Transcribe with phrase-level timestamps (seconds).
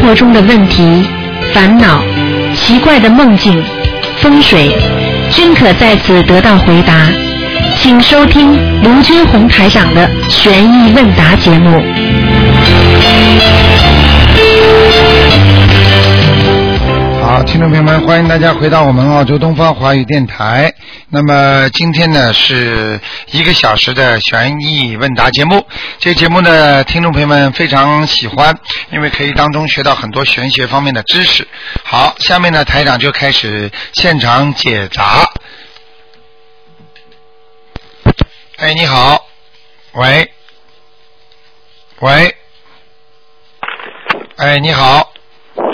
[0.00, 1.04] 生活中的问题、
[1.52, 2.02] 烦恼、
[2.54, 3.62] 奇怪的梦境、
[4.16, 4.74] 风水，
[5.30, 7.06] 均可在此得到回答。
[7.76, 8.50] 请收听
[8.82, 11.82] 卢军红台长的悬疑问答节目。
[17.20, 20.72] 好，听众朋友们，欢迎大家回到我们澳洲东方华语电台。
[21.12, 23.00] 那么今天呢是
[23.32, 25.66] 一个小时的悬疑问答节目。
[25.98, 28.56] 这个节目呢，听众朋友们非常喜欢，
[28.92, 31.48] 因为可以当中学到很多玄学方面的知识。
[31.82, 35.28] 好，下面呢台长就开始现场解答。
[38.58, 39.26] 哎，你好，
[39.94, 40.32] 喂，
[41.98, 42.36] 喂，
[44.36, 45.09] 哎，你好，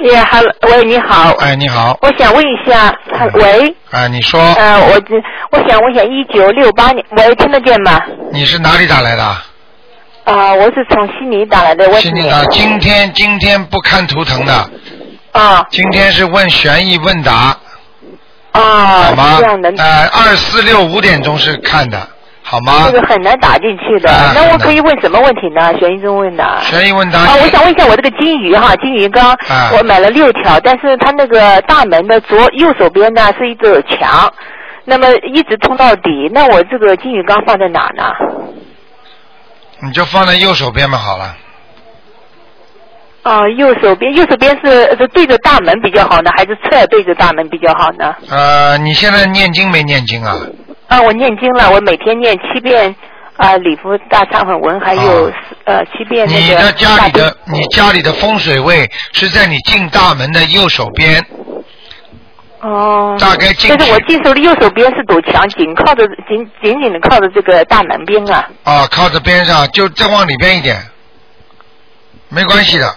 [0.07, 4.41] 耶哈喽，喂，你好，哎，你好，我想问一下，啊喂，啊，你说。
[4.41, 5.15] 呃，我这
[5.51, 8.01] 我想问一下，一九六八年，喂，听得见吗？
[8.33, 9.23] 你是哪里打来的？
[10.25, 12.45] 啊、我是从悉尼打来的，我悉尼打。
[12.47, 14.71] 今天今天不看图腾的，
[15.33, 15.65] 啊。
[15.71, 17.57] 今天是问悬疑问答，
[18.53, 18.61] 啊，
[19.05, 19.37] 好吗？
[19.39, 22.09] 这样的？，呃，二四六五点钟是看的，
[22.57, 22.93] 好吗这？
[22.93, 24.11] 个很难打进去的。
[24.11, 25.77] 啊那我可以问什么问题呢？
[25.79, 26.61] 悬疑中问答。
[26.61, 27.19] 悬疑问答。
[27.21, 34.33] 啊，我想问一下，我这个金鱼哈，金鱼缸，啊我买了六条，但是它那个大门的左右手边呢是一个墙，
[34.85, 38.05] 那么一直通到底，那我这个金鱼缸放在哪呢？
[39.83, 41.37] 你就放在右手边嘛，好了。
[43.23, 48.15] 啊，右手边，右手边是是对着大门比较好呢，还是侧对着大门比较好呢？
[48.31, 50.37] 呃，你现在念经没念经啊？
[50.89, 52.95] 啊，我念经了，我每天念七遍
[53.37, 55.33] 啊礼佛大忏悔文，还有、啊
[55.65, 61.27] 呃七遍那你的家里的你家里的风水位是在你进大门的右手边，
[62.61, 68.49] 哦，大概进去但是我进手的右手边是堵墙，紧靠着紧紧紧的靠着这个大门边啊。
[68.63, 70.81] 啊，靠着边上，就再往里边一点，
[72.29, 72.95] 没关系的，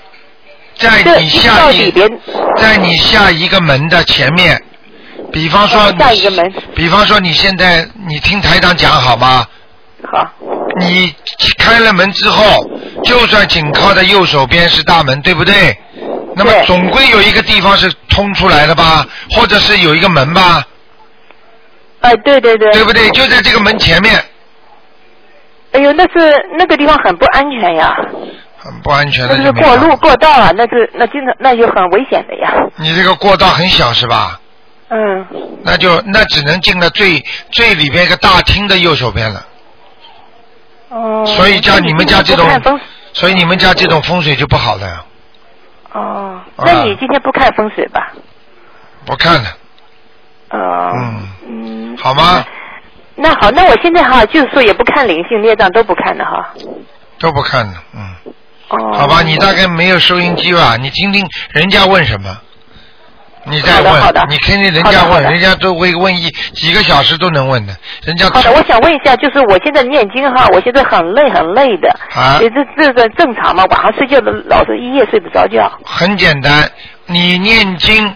[0.75, 2.07] 在你下一里边，
[2.56, 4.61] 在你下一个门的前面，
[5.31, 9.45] 比方说下一个门比方说你现在你听台长讲好吗？
[10.12, 10.25] 好，
[10.79, 11.13] 你
[11.57, 12.63] 开了门之后，
[13.03, 15.78] 就算紧靠在右手边是大门，对不对？
[16.35, 20.63] 那么总归有一个地方是通出来的吧，或者是有一个门吧，
[22.00, 23.09] 哎，对对对，对不对？
[23.09, 24.23] 就在这个门前面，
[25.73, 27.94] 哎呦，那是那个地方很不安全呀，
[28.57, 32.53] 很不安全的那是过路过道啊，那是那经常那就很危险的呀。
[32.78, 34.39] 你这个过道很小是吧？
[34.89, 35.25] 嗯，
[35.63, 39.45] 那就那只能进了最最里边一个大厅的右手边了。
[40.89, 41.23] 哦。
[41.25, 42.79] 所以叫你们家这种
[43.13, 45.05] 所以你们家这种风水就不好了呀，
[45.94, 48.11] 哦，啊那你今天不看风水吧？
[49.05, 49.50] 不看了，
[50.50, 50.91] 哦。
[50.95, 51.97] 嗯，嗯。
[51.97, 52.44] 好吗？
[53.16, 56.50] 那好，那我现在哈，就是说也不看灵性、孽障都不看的哈。
[57.19, 58.16] 都不看了，嗯。
[58.69, 58.94] 哦。
[58.94, 60.77] 好吧，你大概没有收音机吧？
[60.77, 62.39] 你听听人家问什么，
[63.45, 73.63] 你再好的好的问，你听听人家问，人家都会问一几个小时都能问的，人家好的，我想问一下，就是我现在念经哈，我现在很累很累的，啊也这这个正常吗？
[73.66, 75.72] 晚上睡觉的老是一夜睡不着觉。
[75.85, 76.69] 很简单，
[77.05, 78.16] 你念经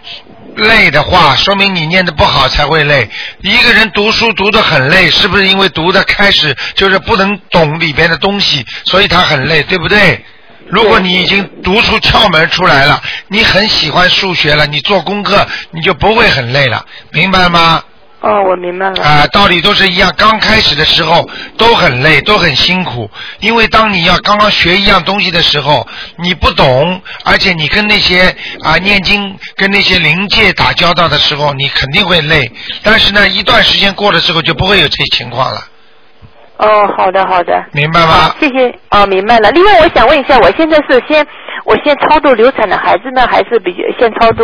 [0.56, 3.10] 累的话，说明你念的不好才会累。
[3.42, 10.24] 一个人读书读的很累，是不是因为读的开始就是不能懂里边的东西，所以他很累，对不对？
[10.70, 17.84] 如果你已经读出窍门出来了，你很喜欢数学了，你做功课你就不会很累了，明白吗？
[18.22, 19.04] 哦，我明白了。
[19.04, 20.10] 啊、道理都是一样。
[20.16, 25.86] 刚开始的时候都很累，都很辛苦，因为当你要刚刚学一样东西的时候，
[26.18, 32.50] 你不懂，而且你跟那些啊、念经、跟那些灵界打交道的时候，你肯定会累。
[32.82, 35.68] 但是呢，一段时间过了之后，就不会有这些情况了，
[36.58, 37.64] 哦，好的好的。
[37.74, 38.34] 明白吗？
[38.40, 38.74] 谢谢。
[38.92, 39.52] 哦，明白了。
[39.52, 41.26] 另外，我想问一下，我现在是先
[41.66, 44.44] 我先超度流产的孩子呢，还是比先超度？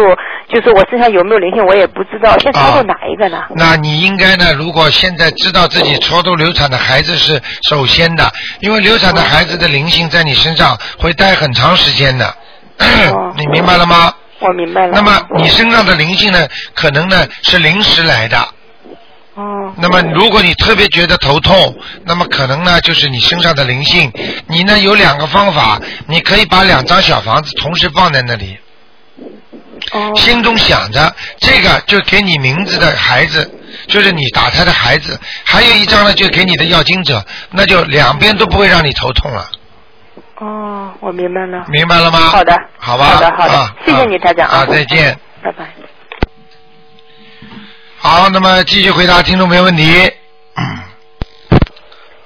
[0.52, 2.38] 就是我身上有没有灵性，我也不知道。
[2.40, 3.44] 先超度哪一个呢？
[3.56, 4.53] 那你应该呢？
[4.58, 7.40] 如果现在知道自己超度流产的孩子是
[7.70, 8.29] 首先的，
[8.62, 14.12] 因为流产的孩子的灵性在你身上会待很长时间的，哦 你明白了吗？
[14.40, 14.94] 我明白了。
[14.94, 18.38] 那么你身上的灵性呢，可能呢是临时来的。
[19.40, 19.74] 哦。
[19.78, 24.12] 那么如果你特别觉得头痛，那么可能呢就是你身上的灵性。
[24.47, 28.58] 你呢有两个方法，你可以把两张小房子同时放在那里，
[29.91, 30.14] 哦。
[30.16, 33.50] 心中想着这个就给你名字的孩子，
[33.88, 39.50] 就是你打胎的孩子，还有一张呢就给你的要经者，那就两边都不会让你头痛了，
[40.40, 41.66] 哦，我明白了。
[41.70, 42.20] 明白了吗？
[42.20, 42.53] 好的。
[42.78, 43.06] 好吧。
[43.06, 43.53] 好的，好的。
[43.53, 45.18] 啊谢谢你，台长啊，再见。
[45.41, 45.89] 拜拜。
[48.01, 49.84] 好，那么继续回答听众朋友问题。
[50.55, 50.63] 嗯。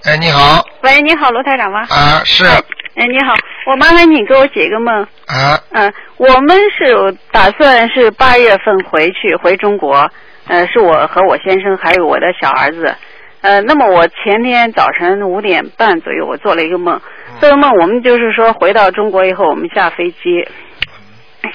[0.03, 1.79] 哎，你好，喂，你好，罗台长吗？
[1.89, 3.33] 啊，是，哎，你好，
[3.65, 5.01] 我麻烦你给我解个梦。
[5.25, 10.11] 啊，嗯、我们是有打算是八月份回去回中国，
[10.47, 12.95] 呃，是我和我先生还有我的小儿子。
[13.41, 17.01] 呃，那么我前天早晨五点半左右，我做了一个梦，
[17.39, 20.47] 做个梦，我们就是说回到中国以后，我们下飞机，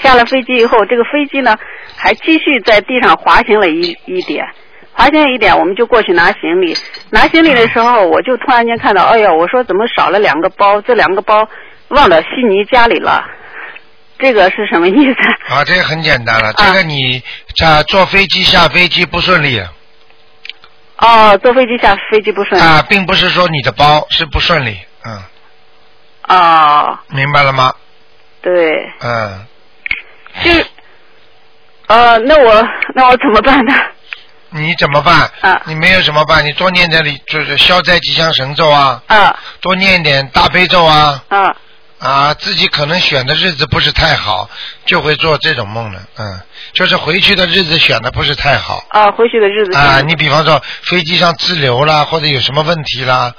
[0.02, 1.56] 下了飞机以后，这个飞机呢
[1.96, 4.44] 还继续在地上滑行了一一点，
[4.92, 6.76] 滑行了一点，我们就过去拿行李。
[7.10, 10.80] 拿行李的时候，我就突然间看到，哎呀，我说怎么少了两个包？
[10.82, 11.48] 这两个包
[11.88, 13.24] 忘到悉尼家里了，
[14.18, 15.54] 这个是什么意思？
[15.54, 17.22] 啊，这个很简单了，这个你
[17.64, 19.60] 啊坐飞机下飞机不顺利
[20.98, 22.64] 哦，坐飞机下飞机不顺利。
[22.64, 25.22] 啊，并不是说你的包是不顺利，嗯，
[26.28, 27.72] 哦，明白了吗？
[28.42, 28.52] 对，
[29.00, 29.46] 嗯，
[30.44, 30.66] 就是，
[31.86, 33.74] 呃，那我那我怎么办呢？
[34.50, 35.30] 你怎么办？
[35.42, 41.56] 啊你没有什么办，你多念点里就是消灾吉祥神咒啊，啊多念点大悲咒啊，啊
[41.98, 44.48] 啊，自己可能选的日子不是太好，
[44.86, 46.40] 就会做这种梦了，嗯，
[46.72, 48.82] 就是回去的日子选的不是太好。
[48.90, 49.10] 啊！
[49.10, 53.34] 回去的日子啊，你比方说飞机上滞留啦，或者有什么问题啦，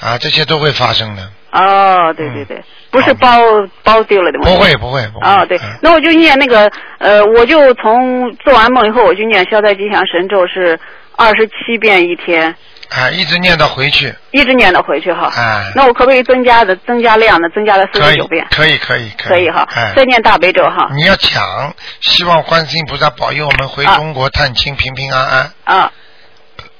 [0.00, 1.30] 啊，这些都会发生的。
[1.50, 3.38] 哦，对对对，不是包
[3.82, 4.44] 包丢了的吗。
[4.44, 5.26] 不会不会不会。
[5.26, 10.78] 啊，对嗯，那我就念那个呃，我就从做完梦以后，我就念消灾吉祥神咒是
[11.16, 12.54] 二十七遍一天，
[12.90, 14.14] 啊，一直念到回去。
[14.30, 15.28] 一直念到回去哈。
[15.28, 15.72] 啊。
[15.74, 17.48] 那我可不可以增加的增加量呢？
[17.54, 19.66] 增加了四可以十九遍，可以可以可以哈。
[19.74, 19.92] 哎。
[19.96, 20.90] 再念大悲咒哈。
[20.94, 25.52] 你要抢，希望观世音菩萨保佑我们回啊中国探亲平平安安。
[25.64, 25.92] 啊，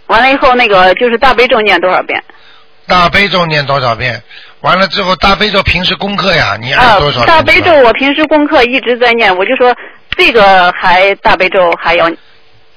[0.09, 2.23] 完了以后那个就是大悲咒念多少遍？
[2.87, 4.23] 大悲咒念多少遍？
[4.61, 9.75] 完了之后，大悲咒平时功课呀，你啊按多少？，大悲咒我平时功课一直在念，我就说
[10.17, 12.11] 这个还大悲咒还要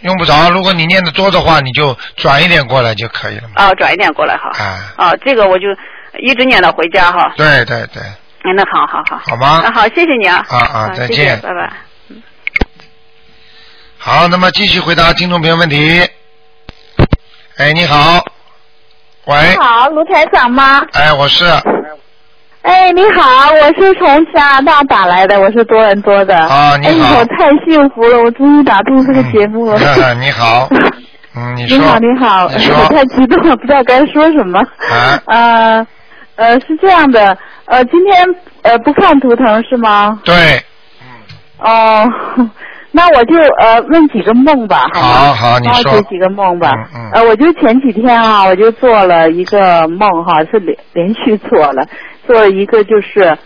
[0.01, 3.54] 用不着，如果你念的多的话，你就转一点过来就可以了嘛。
[3.56, 4.50] 啊转一点过来哈。
[4.57, 5.66] 啊，啊，这个我就
[6.19, 7.33] 一直念到回家哈。
[7.38, 9.22] 对对对，哎，那好好好。
[9.25, 10.45] 好吗那好，谢谢你啊。
[10.50, 11.74] 啊啊再谢谢见拜拜。
[13.98, 16.01] 好，那么继续回答听众朋友问题。
[17.57, 18.24] 哎，你好，
[19.25, 20.81] 喂，好，卢台长吗？
[20.94, 21.45] 哎，我是
[22.63, 26.35] 哎，你好，我是从加拿大打来的，我是多伦多的。
[26.38, 29.77] 啊你好哎，我太幸福了，我终于打通这个节目了。
[29.79, 30.68] 嗯你好，
[31.35, 34.59] 嗯，你说，你好，你好，你说我太激动了，不知道该说什么。
[34.89, 35.88] 啊 呃
[36.35, 38.25] 呃，是这样的，呃，今天
[38.63, 40.19] 呃不看图腾是吗？
[40.24, 40.35] 对，
[41.59, 42.07] 哦，
[42.91, 45.07] 那我就呃问几个梦吧，好吗？
[45.33, 46.71] 好好你说几个梦吧。
[46.71, 51.88] 嗯嗯呃，我就前几天啊，我就做了一个梦哈，是连连续做了，
[52.27, 53.38] 做了一个就是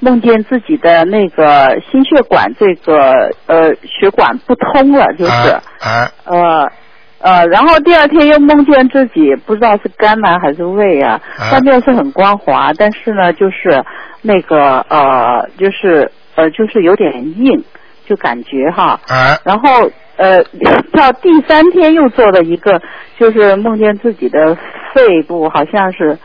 [0.00, 6.70] 梦见自己的那个心血管这个呃血管不通了，就是、啊啊呃。
[7.18, 13.82] 呃，然后第二天又梦见自己不知道是肝呐还是胃啊，啊上面是很光滑，但是呢，就是
[14.20, 17.64] 那个呃，就是呃，就是有点硬，
[18.08, 19.00] 就感觉哈。
[19.08, 20.42] 啊然后呃，
[20.92, 22.80] 到第三天又做了一个，
[23.18, 24.56] 就是梦见自己的
[24.94, 26.18] 肺部好像是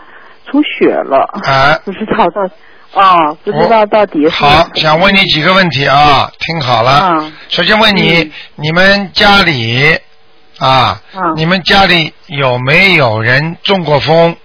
[0.50, 1.78] 出血了，啊！
[1.83, 2.42] 不知道到
[2.94, 6.92] 哦，不知道到底是好，想问你几个问题啊，听好了。
[6.92, 9.98] 啊首先问你，嗯你们家里
[10.60, 14.36] 啊，嗯你们家里有没有人中过风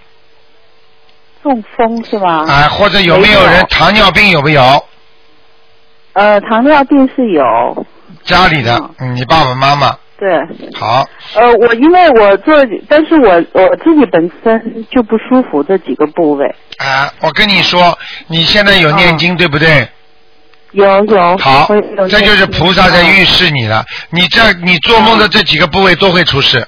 [1.41, 2.43] 中风是吧？
[2.49, 2.67] 啊？
[2.69, 4.83] 或者有没有人糖尿病有没有？
[6.17, 7.85] 呃，糖尿病是有，
[8.23, 10.27] 家里的，嗯，你爸爸妈妈对。
[10.73, 11.05] 好，
[11.35, 12.55] 呃，我因为我做，
[12.89, 16.47] 但是我我自己本身就不舒服这几个部位，
[16.79, 17.95] 啊，我跟你说，
[18.25, 19.87] 你现在有念经、对不对？
[20.71, 21.37] 有有。
[21.37, 23.85] 好有，这就是菩萨在预示你了。
[24.09, 26.67] 你这你做梦的这几个部位都会出事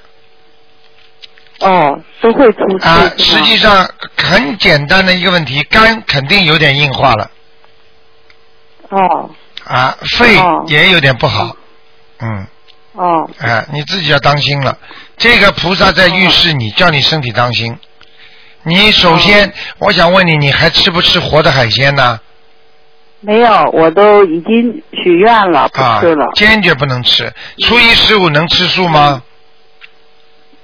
[1.61, 2.87] 哦，都会出事。
[2.87, 3.11] 啊。
[3.17, 7.31] 实际上很简单的一个问题，肝肯定有点硬化了
[8.89, 9.29] 哦
[9.65, 11.55] 啊，肺哦也有点不好，
[12.19, 12.47] 嗯，
[12.93, 14.77] 哦哎，你自己要当心了。
[15.17, 17.77] 这个菩萨在预示你，叫你身体当心。
[18.63, 22.19] 你首先，哦我想问你，你还吃不吃活的海鲜呢？
[23.21, 27.33] 没有，我都已经许愿了，不啊吃了。，坚决不能吃。
[27.65, 29.21] 初一十五能吃素吗？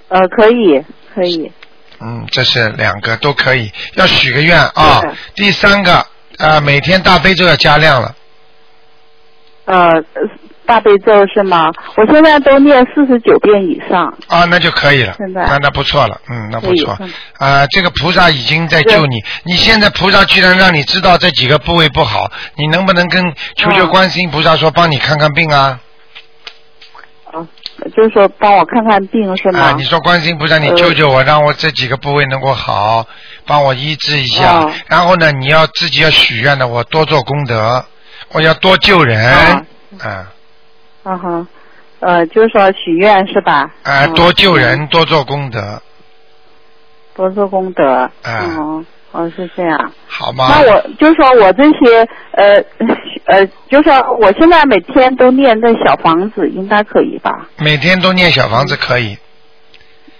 [0.08, 1.52] 呃，可以可以。
[2.00, 5.12] 嗯，这是两个都可以，要许个愿啊对。
[5.36, 6.06] 第三个，
[6.40, 8.16] 呃，每天大悲咒要加量了。
[9.66, 9.90] 呃，
[10.66, 11.72] 大悲咒是吗？
[11.98, 14.16] 我现在都念四十九遍以上。
[14.28, 16.98] 啊，那就可以了，现在那那不错了，嗯，那不错
[17.40, 23.24] 啊、这个菩萨已经在救你，你现在菩萨居然让你知道这几个部位不好，你能不能跟
[23.56, 25.80] 求求嗯观世音菩萨说帮你看看病啊？
[27.78, 29.60] 哦就是说帮我看看病是吗？
[29.60, 33.06] 啊，你说观世音菩萨，你呃救救我，让我这几个部位能够好，
[33.46, 34.62] 帮我医治一下。
[34.62, 37.84] 哦然后呢，你要自己要许愿的，我多做功德，
[38.32, 39.22] 我要多救人。
[39.30, 39.66] 啊
[40.04, 40.26] 嗯，
[41.04, 41.48] 嗯哼，
[42.00, 43.70] 呃，就是说许愿是吧？
[43.84, 45.82] 啊，嗯多救人，多做功德，
[47.14, 47.86] 多做功德。
[47.94, 48.12] 啊
[48.58, 49.92] 哦，哦是这样。
[50.08, 50.48] 好吗？
[50.50, 52.64] 那我就说我这些呃
[53.26, 57.32] 呃，就说我现在每天都念那小房子，应该可以吧？
[57.60, 59.18] 每天都念小房子可以。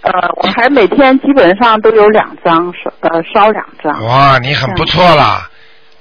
[0.02, 4.04] 呃，我还每天基本上都有两张烧呃烧两张。
[4.04, 5.48] 哇，你很不错啦！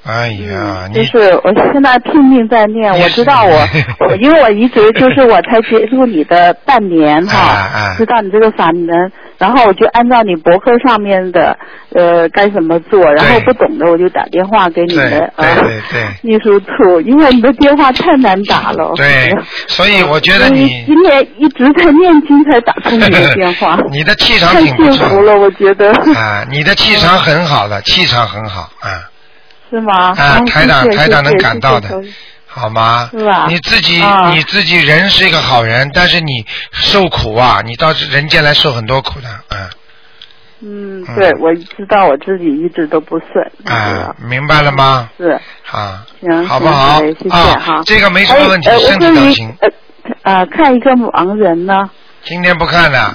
[0.05, 3.67] 哎呀，嗯就是我现在拼命在念，我知道我
[4.07, 11.57] 我因为我一直就是我才接触你的半年哈，啊啊知道你这个法门，然后我就按照你博客上面的
[11.93, 18.93] 呃该怎么做，然后不懂的我就打电话给你对的对呃对对 秘书处，因为你的电话太难打了。
[18.95, 19.33] 对，
[19.67, 20.83] 所以我觉得你。
[20.85, 25.89] 今天一直在念经才打通你的 电话你的气场太幸福了，我觉得。
[26.13, 28.89] 啊，你的气场很好的，气场很好啊，
[29.75, 30.13] 是吗？
[30.17, 31.89] 啊哦台长台长能谢谢感到的
[32.48, 33.10] 好吗？
[33.12, 39.60] 是吧你自己、啊你自己人是一个好人，但是你受苦啊，你到人间来受很多苦的，嗯
[40.62, 43.51] 嗯嗯，对，我知道我自己一直都不顺。
[43.65, 45.10] 啊，明白了吗？
[45.17, 45.39] 是，
[45.70, 47.82] 啊，行，好不好谢谢啊哈。
[47.86, 49.70] 这个没什么问题身体我可以当心呃
[50.36, 51.89] 呃，看一个盲人呢？
[52.24, 53.13] 今天不看了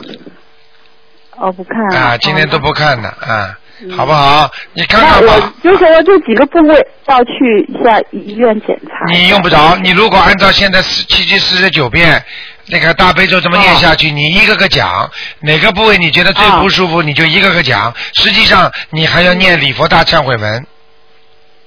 [1.39, 3.57] 哦，不看啊，今天都不看了啊，嗯
[3.97, 4.51] 好不好？
[4.75, 5.53] 你看看吧。
[5.63, 7.31] 就说这几个部位要去
[7.69, 9.13] 一下医院检查。
[9.13, 12.23] 你用不着，你如果按照现在四七七四十九遍
[12.67, 15.11] 那个大悲咒这么念下去，你一个个讲，
[15.41, 17.95] 哪个部位你觉得最不舒服，你就一个个讲。
[18.15, 20.67] 实际上你还要念礼佛大忏悔文，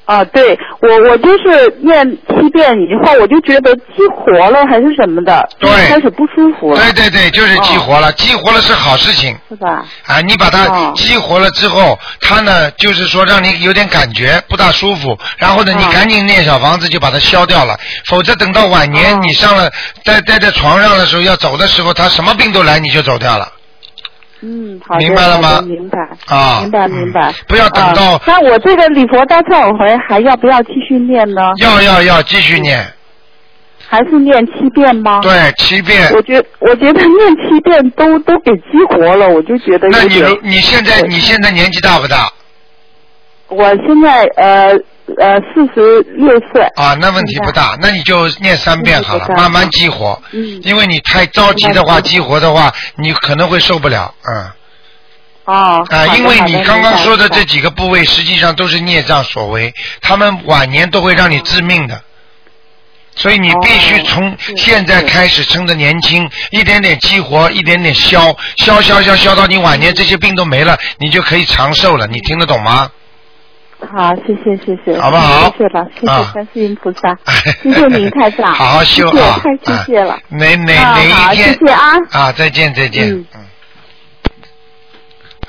[0.05, 9.37] 啊，对我我就是念七遍以后，我就觉得激活了还是什么的，对就开始不舒服了，对对对，就是激活了，激活了是好事情。
[9.47, 9.85] 是吧？
[10.05, 19.71] 啊，你把它哦激活了之后，它呢就是说让你有点感觉不大舒服，然后呢你哦赶紧念小房子就把它消掉了，否则等到晚年哦你上了
[20.03, 23.47] 待待在床上的时候要走的时候，它什么病都来你就走掉了。
[24.45, 25.99] 嗯，好的，明白了吗明白。
[26.27, 27.33] 啊明白嗯明白。
[27.47, 31.53] 不要等到啊那我这个礼佛大忏悔文还要不要继续念呢？
[31.61, 32.85] 要要要继续念，
[33.87, 35.21] 还是念七遍吗？。
[35.21, 36.11] 对，七遍。
[36.13, 40.21] 我觉我觉得念七遍都都给激活了，我就觉得那你。
[40.41, 42.29] 你现在你现在年纪大不大？
[43.47, 44.75] 我现在呃
[45.17, 46.63] 呃四十六岁。
[46.75, 50.21] 啊，那问题不大，那你就念三遍好了慢慢激活。
[50.31, 54.51] 嗯因为你太着急的话，激激活的话，你可能会受不了，嗯。
[55.45, 55.85] 哦。
[55.89, 57.43] 啊，好的因为你刚刚说的这。
[57.43, 62.01] 几个部位，实际上都是孽障所为，他们晚年都会让你致命的。
[63.15, 72.07] 所以你必须从现在开始趁着年轻，一点点激活，一点点消，消消消消到你晚年这些病都没了，你就可以长寿了。
[72.07, 72.89] 你听得懂吗？
[73.91, 77.17] 好，谢谢谢谢，好不好谢谢了，谢啊谢观世音菩萨，
[77.61, 79.39] 谢谢您台长，好好修谢谢啊！
[79.43, 80.19] 太谢谢了啊。
[80.29, 81.53] 哪哪啊哪好一天？
[81.53, 83.09] 谢谢啊啊，再见再见。
[83.09, 83.41] 嗯嗯。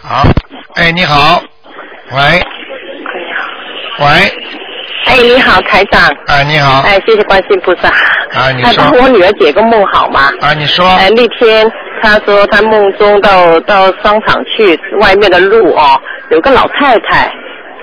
[0.03, 0.26] 好，
[0.75, 1.43] 哎，你好，
[2.12, 2.43] 喂，
[4.00, 4.07] 喂，
[5.07, 6.03] 哎，你好，台长。
[6.26, 7.88] 啊，你好，哎，谢谢观世音菩萨。
[8.38, 10.29] 啊你说我女儿解个梦好吗？
[10.41, 11.71] 啊，你说，哎，那天
[12.03, 16.00] 她说她梦中到到商场去，外面的路哦，
[16.31, 17.33] 有个老太太，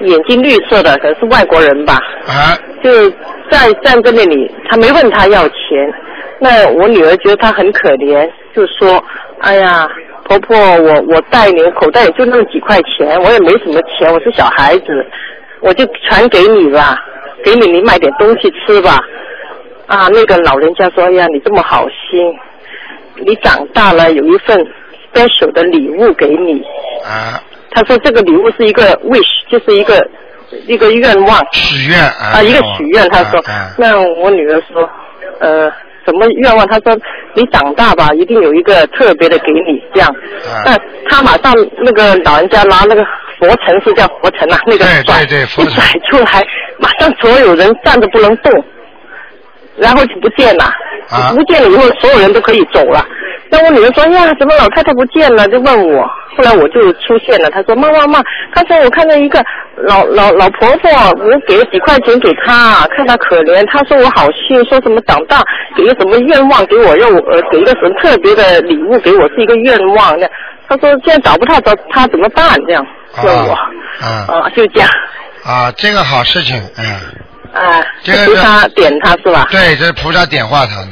[0.03, 3.09] 眼睛绿色的，可能是外国人吧，啊，就
[3.49, 5.57] 在站在那里，他没问他要钱。
[6.39, 9.03] 那我女儿觉得他很可怜，就说
[9.41, 9.87] ：“哎呀，
[10.23, 14.85] 婆婆，我我带你，口袋也就那么几块钱，我也没什么钱，我是小孩子，
[15.59, 16.97] 我就传给你吧，
[17.43, 18.97] 给你，你买点东西吃吧。”
[19.85, 22.33] 啊，那个老人家说：“哎呀，你这么好心，
[23.25, 24.57] 你长大了有一份
[25.13, 26.63] special 的礼物给你。”
[27.05, 27.37] 啊，
[27.71, 30.07] 他说这个礼物是一个 wish，就是一个
[30.67, 33.07] 一个愿望许愿啊，啊，一个许愿。
[33.09, 33.41] 他说
[33.77, 34.87] 那我女儿说，
[35.39, 35.71] 呃，
[36.05, 36.67] 什么愿望？
[36.67, 36.97] 他说
[37.33, 40.09] 你长大吧，一定有一个特别的给你这样。
[40.09, 40.77] 啊那
[41.09, 43.03] 他马上那个老人家拿那个
[43.39, 46.45] 佛尘是叫佛尘啊，那个对甩对对佛尘一甩出来，
[46.77, 48.51] 马上所有人站着不能动，
[49.77, 50.65] 然后就不见了。
[51.09, 53.05] 啊不见了以后，所有人都可以走了。
[53.49, 56.07] 那我女儿说：“哎呀，怎么老太太不见了？”就问我。
[56.37, 58.23] 后来我就出现了，她说：“妈妈妈，
[58.53, 59.43] 刚才我看到一个
[59.75, 65.41] 老老老婆婆，我给了几块钱给她，看她可怜，她说我好心，说什么长大
[65.75, 70.17] 给个什么愿望给我，让我呃给一个什么特别的礼物给我，是一个愿望。
[70.17, 70.25] 那
[70.69, 72.57] 她说现在找不到找她怎么办？
[72.65, 72.85] 这样
[73.23, 73.53] 问我。
[73.99, 74.89] 啊啊，就这样。
[75.43, 76.85] 啊，这个好事情，嗯，
[77.53, 79.47] 啊，这个是是菩萨点他是吧？
[79.51, 80.89] 对，这是菩萨点化他的，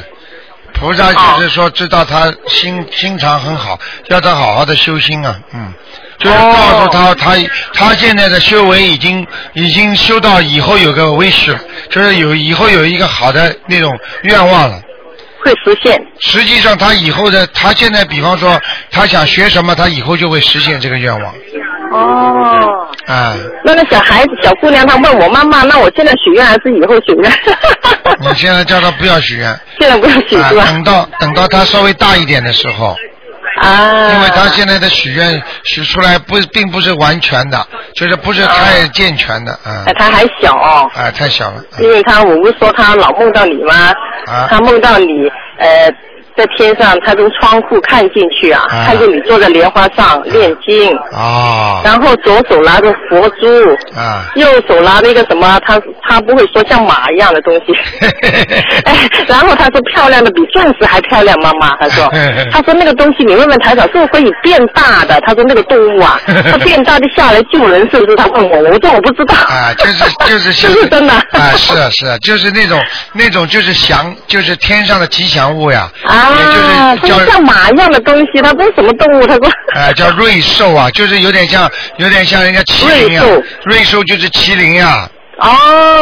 [0.73, 5.73] 菩萨就是说知道他心心肠很好，要他好好的修心啊，嗯，
[6.17, 7.35] 就是告诉他他
[7.73, 13.91] 他现在的修为已经已经修到以后有个威势了，就是有以后有一个好的那种
[14.23, 14.81] 愿望了。
[15.41, 15.97] 会实现。
[16.19, 18.59] 实际上，他以后的他现在，比方说
[18.91, 21.33] 他想学什么，他以后就会实现这个愿望。
[21.93, 22.88] 哦。
[23.07, 27.31] 啊，那个小孩子、小姑娘，她问我妈妈，那我现在许愿还是以后许愿？
[28.19, 29.59] 你现在叫她不要许愿。
[29.79, 30.65] 现在不要许啊是吧？
[30.65, 32.95] 等到等到她稍微大一点的时候，
[33.61, 34.11] 啊。
[34.13, 37.65] 因为她现在的许愿许出来不并不是完全的，
[37.95, 40.89] 就是不是太健全的，啊哎，他还小哦。
[40.93, 43.91] 啊太小了，因为她我不是说她老梦到你吗？
[44.27, 45.07] 啊她梦到你
[45.57, 45.89] 呃
[46.37, 48.85] 在天上，他从窗户看进去啊，啊。
[48.87, 51.81] 看见你坐在莲花上念经，啊。
[51.83, 53.45] 然后左手拿着佛珠，
[53.95, 57.73] 啊，右手拿那个什么，他他不会说像马一样的东西，
[58.85, 62.09] 哎，然后他说漂亮的比钻石还漂亮，妈妈，他说，
[62.51, 65.19] 他说那个东西你问问台长是不是可以变大的？
[65.21, 68.15] 他说那个动物啊， 它变大就下来救人，是不是？
[68.15, 70.49] 他问我，我说我不知道，啊，就是就是。
[70.59, 71.13] 是不是真的？
[71.13, 72.81] 啊，是啊是啊，就是那种
[73.13, 76.18] 那种就是祥，就是天上的吉祥物呀，啊，
[76.93, 79.49] 也就是像马一样的东西，它不是什么动物，他说。
[79.75, 83.43] 呃，叫瑞兽啊，就是有点像，有点像人家麒麟啊、瑞兽。
[83.65, 85.07] 瑞兽就是麒麟呀、
[85.37, 85.49] 哦，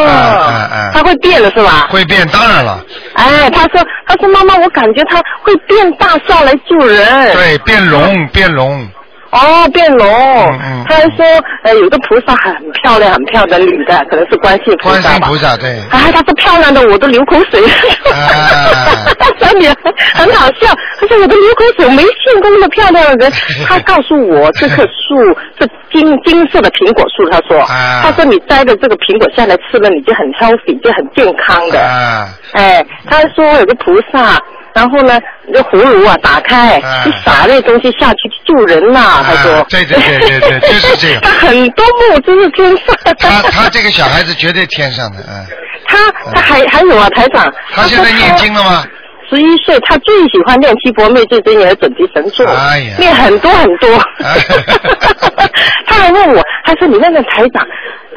[0.06, 1.86] 嗯嗯它会变了是吧？
[1.90, 2.82] 会变，当然了，
[3.14, 7.32] 哎，他说，他说妈妈，我感觉它会变大下来救人。
[7.34, 8.88] 对，变龙，变龙，
[9.30, 10.06] 哦，变龙。
[10.08, 11.24] 嗯嗯他还说，
[11.64, 15.26] 呃，有个菩萨很漂亮，很漂亮的女的，可能是观世音菩观世萨吧。
[15.26, 17.68] 音菩萨，对，哎，他说漂亮的我都流口水了。
[18.10, 23.32] 啊他说你很好笑，他说我都流口水，我没见过那么漂亮的人。
[23.68, 31.78] 他告诉我这棵树是金金色的苹果树，他说，啊他说你摘的这个苹果下来吃了，你就很 healthy，就很健康的。
[31.80, 34.40] 啊，哎，他说有个菩萨，
[34.74, 35.18] 然后呢，
[35.52, 39.52] 这葫芦啊打开，啊就撒那东西下去救人呐、他说。
[39.54, 42.96] 啊对对对对对 就是这样他很多梦真是天上。
[43.18, 45.46] 他他这个小孩子绝对天上的，嗯，
[45.86, 47.52] 他他还还有啊，台长。
[47.74, 48.84] 他现在念经了吗？
[49.30, 52.94] 十一岁，他最喜欢练七佛灭罪真言准提神咒，哎呀。
[52.98, 53.88] 念很多很多。
[55.86, 57.66] 他还问我，他说你那个台长，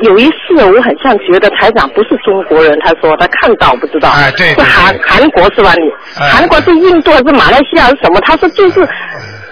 [0.01, 5.73] 有一次我很像觉得台长不是中国人，他说他看到不知道，哎对对是韩韩国是吧？
[5.75, 6.21] 你？
[6.21, 6.29] 哎。
[6.29, 8.19] 韩国是印度还是马来西亚是什么？
[8.21, 8.87] 他说就是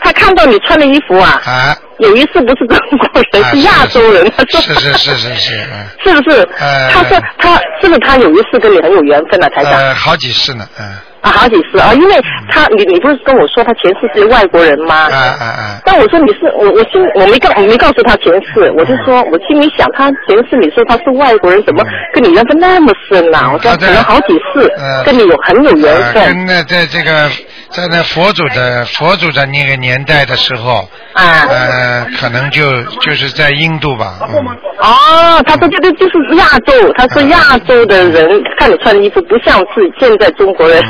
[0.02, 4.62] 他看到你穿的衣服啊，啊，有一次不是中国人，啊是亚洲人，他说。
[4.62, 6.48] 是是是是是，嗯，是不是？
[6.60, 6.90] 哎。
[6.94, 9.74] 他说他是不是他有一次跟你很有缘分啊，台长？
[9.74, 10.86] 呃，好几次呢，嗯，
[11.22, 12.16] 啊，好几次啊，因为
[12.50, 15.08] 他你你不是跟我说他前世是外国人吗？
[15.12, 27.30] 啊啊啊，但我说你是我我心我没告我没告诉他前世，我就说我心里想他前世你说他是外国人，怎么跟你缘分那么深呐、我说可能好几次呃跟你有很有缘呃，分跟那在这个
[27.72, 31.46] 在那佛祖的佛祖的那个年代的时候，啊。
[31.50, 34.36] 呃，可能就就是在印度吧，嗯，
[34.80, 40.82] 哦，他说这个就是亚洲，他说亚洲的人看你穿的衣服不像是现在中国人。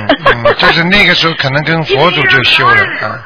[0.57, 3.19] 就是那个时候可能跟佛祖就修了，啊，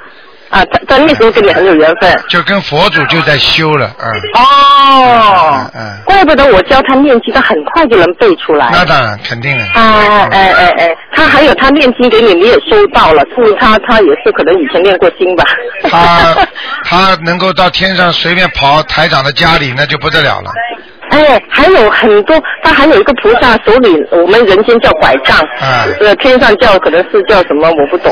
[0.53, 2.15] 啊，他他那时候跟你很有缘分。
[2.29, 8.69] 就跟佛祖就在修了，嗯，哦，嗯嗯怪不得我教他念经，他很快就能背出来。
[8.71, 13.23] 那当然肯定的，啊哎哎哎，他还有他念经给你，你也收到了，
[13.59, 15.43] 他他也是可能以前念过经吧？
[15.89, 16.35] 他
[16.85, 20.51] 他能够到天上随便跑台长的家里，那就不得了了，
[21.13, 25.85] 哎，还有很多，他还有一个菩萨手里，我们人间叫拐杖，啊。
[26.01, 28.11] 呃，天上叫可能是叫什么，我不懂。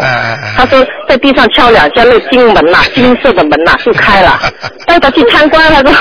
[0.56, 4.38] 他说在地上敲两下，那金门呐、 金色的门呐、就开了，
[4.86, 5.94] 带他去参观，他 说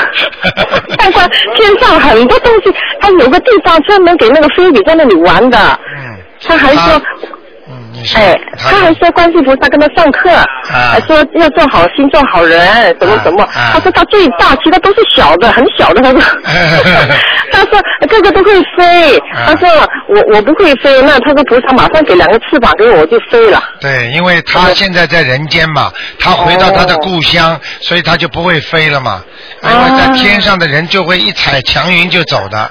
[0.98, 5.58] 参观天上很多东西，他有个地方专门给那个菲比在那里玩的，
[5.96, 7.00] 嗯，他还说。
[8.14, 10.30] 哎，他还说观世菩萨跟他上课，
[10.64, 12.60] 还说要做好心做好人，
[13.00, 13.42] 什么什么。
[13.42, 16.00] 啊啊他说他最大，其他都是小的，很小的。
[16.02, 16.20] 他说，
[17.52, 19.16] 他说个个都会飞。
[19.18, 19.68] 啊他说
[20.08, 23.62] 我我不会飞，那他说菩萨马上给两个翅膀给我，我就飞了。
[23.80, 29.22] 对，因为他现在在人间嘛，他回到他的故乡，所以他就不会飞了嘛。
[29.62, 32.70] 因为在天上的人就会一踩祥云就走的。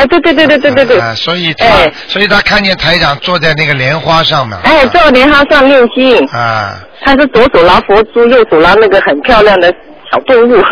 [0.00, 0.98] 哎，对对对对对对对。
[0.98, 4.58] 啊所以他，哎所以他看见台长坐在那个莲花上面。
[4.64, 9.72] 哎，坐莲花上念经，啊，他是左手拿佛珠，右手拿那个很漂亮的
[10.10, 10.56] 小动物，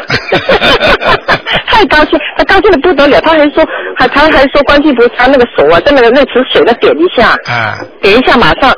[1.67, 3.65] 太高兴，他高兴的不得了，他还说，
[3.97, 8.73] 还他还说观世菩萨那个手啊，在那个那池水那点一下，啊点一下马上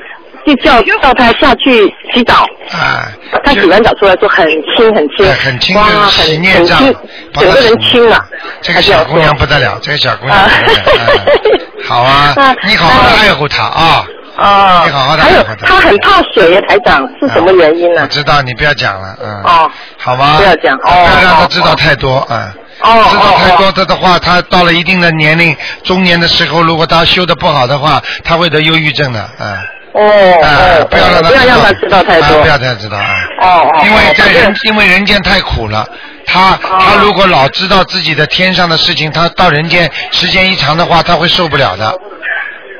[0.56, 3.08] 就叫叫他下去洗澡，啊！
[3.44, 6.96] 他洗完澡出来说很轻很轻，哎很轻哇，就洗很孽障很轻，
[7.32, 8.24] 帮他整个人洗轻了，
[8.60, 10.38] 这个小姑娘不得了，这个小姑娘
[11.84, 14.06] 好啊啊，你好好爱护她啊。
[14.36, 18.02] 哦，你好好的还有好好的他很怕水呀，台长是什么原因呢？
[18.02, 19.42] 我知道，你不要讲了，嗯。
[19.42, 19.70] 哦。
[19.98, 20.36] 好吗？
[20.38, 22.54] 不要讲哦不要让他哦知道太多，啊。
[22.80, 29.58] 哦知道太多哦他的话，他到了一定的年龄，中年的时候，如果他修的不好的话，他会得忧郁症的，嗯。
[29.92, 30.00] 哦
[30.42, 32.26] 哎哦，不要让他不要让他知道太多。
[32.26, 33.14] 啊不要让他知道啊。
[33.42, 35.87] 哦哦，因为在人，因为人间太苦了，
[36.26, 41.88] 他哦他如果老知道自己的天上的事情，他到人间时间一长的话，他会受不了的，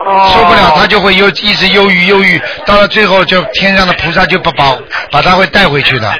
[0.07, 4.79] 哦受不了他就会忧一直忧郁忧郁，到了最后就天上的菩萨就不保
[5.11, 6.15] 把他会带回去的。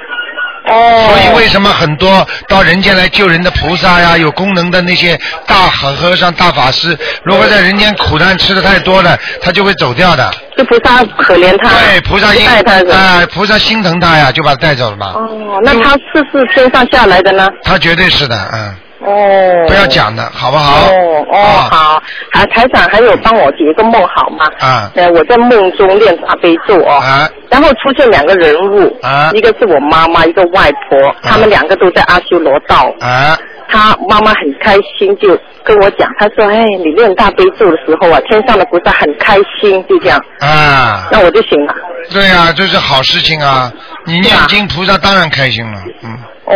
[0.71, 10.31] 哦，所以为什么很多到人间来救人的菩萨呀，有功能的那些大和和尚、大法师，如果在人间苦难吃的太多了，他就会走掉的。
[10.57, 12.95] 这菩萨可怜他，对，菩萨带他的。
[12.95, 15.13] 啊、菩萨心疼他呀，就把他带走了嘛。
[15.15, 17.49] 哦，那他是不是天上下来的呢？
[17.65, 19.67] 他绝对是的，嗯，哦。
[19.69, 20.91] 不要讲的好不好？
[20.91, 24.45] 哦哦啊好，啊台长还有帮我解一个梦好吗？
[24.61, 32.93] 啊呃，我在梦中练大悲咒哦，啊然后出现两个人物，啊一个是我妈妈，一个外婆，他们两个都在阿修罗道。
[33.01, 33.37] 啊
[33.73, 35.29] 他妈妈很开心，就
[35.63, 40.21] 跟我讲，他说：“哎，你练大悲咒的时候啊，天上的菩萨很开心，就这样。
[40.41, 41.07] 啊！
[41.13, 41.73] 那我就醒了。
[42.13, 43.73] 对呀、这是好事情啊！
[44.07, 46.19] 你念经，菩萨当然开心了，嗯。
[46.47, 46.55] 哦，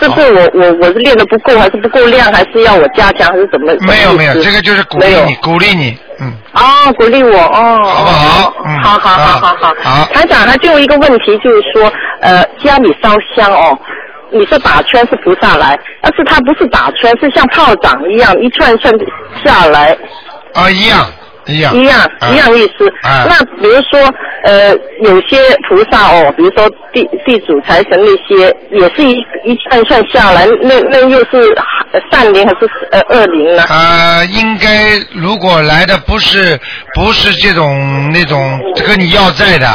[0.00, 3.72] 是不是我我我是练的不够，还是不够量，还是要我加强，还是怎么？
[3.86, 6.32] 没有没有，这个就是鼓励你，鼓励你，嗯。
[6.54, 8.54] 哦，鼓励我哦，好不好？
[8.66, 9.56] 嗯好好好好。
[9.60, 9.74] 好。
[9.82, 10.04] 好。
[10.12, 13.78] 台长，他最后一个问题就是说，呃，家里烧香哦，
[14.32, 18.92] 你是打圈是菩萨来，但是他不是打圈，是像炮仗一样一串一串
[19.44, 19.96] 下来，
[20.54, 21.06] 啊，一样
[21.46, 22.88] 一样一样啊一样意思。
[23.02, 24.00] 啊那比如说，
[24.44, 29.12] 呃，有些菩萨哦，比如说地地主财神那些，也是一
[29.44, 31.54] 一串一串下来，那那又是
[32.10, 33.62] 善灵还是呃恶灵呢？
[33.64, 36.58] 啊，应该如果来的不是
[36.94, 39.66] 不是这种那种跟你要债的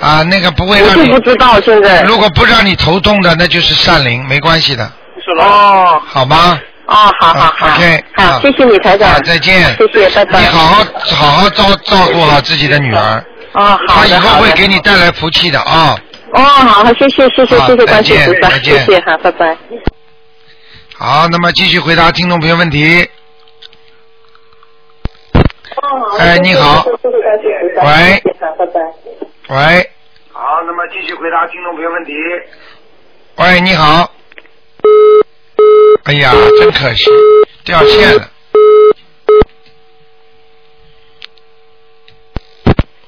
[0.00, 2.02] 啊，那个不会我让你是不知道现在。
[2.02, 4.84] 如果不让你头痛的，那就是善灵，没关系的，
[5.40, 6.58] 哦好吗？
[6.86, 9.76] 哦，好好好好，啊谢谢你台长啊，，再见。
[9.76, 10.40] 谢谢，拜拜。
[10.40, 10.84] 你好好
[11.16, 14.12] 好好照照顾好自己的女儿，哦，好她以。
[14.14, 15.96] 后会给你带来福气的啊。
[16.32, 19.56] 哦，好，好，谢谢谢谢好谢谢关心菩萨，再见谢谢哈，拜拜。
[20.96, 23.08] 好，那么继续回答听众朋友问题。
[26.18, 26.84] 哎，你好。
[27.82, 28.22] 喂。
[29.48, 29.90] 喂。
[30.32, 32.12] 好，那么继续回答听众朋友问题。
[33.36, 34.10] 喂，你好。
[36.04, 37.10] 哎呀，真可惜，
[37.64, 38.22] 掉线了。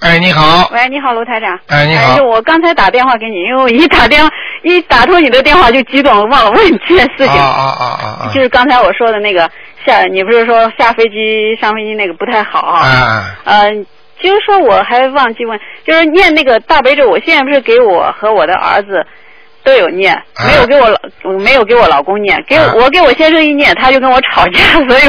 [0.00, 0.68] 哎，你好。
[0.72, 1.58] 喂，你好，卢台长。
[1.66, 2.22] 哎，你好哎。
[2.22, 4.30] 我刚才打电话给你，因为我一打电话
[4.62, 7.28] 一打通你的电话就激动，忘了问你这件事情。
[7.28, 7.84] 啊啊
[8.22, 8.30] 啊！
[8.32, 9.50] 就是刚才我说的那个
[9.84, 12.80] 下，你不是说下飞机上飞机那个不太好啊？
[12.80, 13.86] 啊嗯、
[14.20, 19.04] 就是说我还忘记问，就是念那个大悲咒，我现在不是给我和我的儿子
[19.68, 20.98] 都有念，啊没有给我老
[21.44, 25.02] 没有给我老公念，给我、啊我给我先生一念，他就跟我吵架， 所以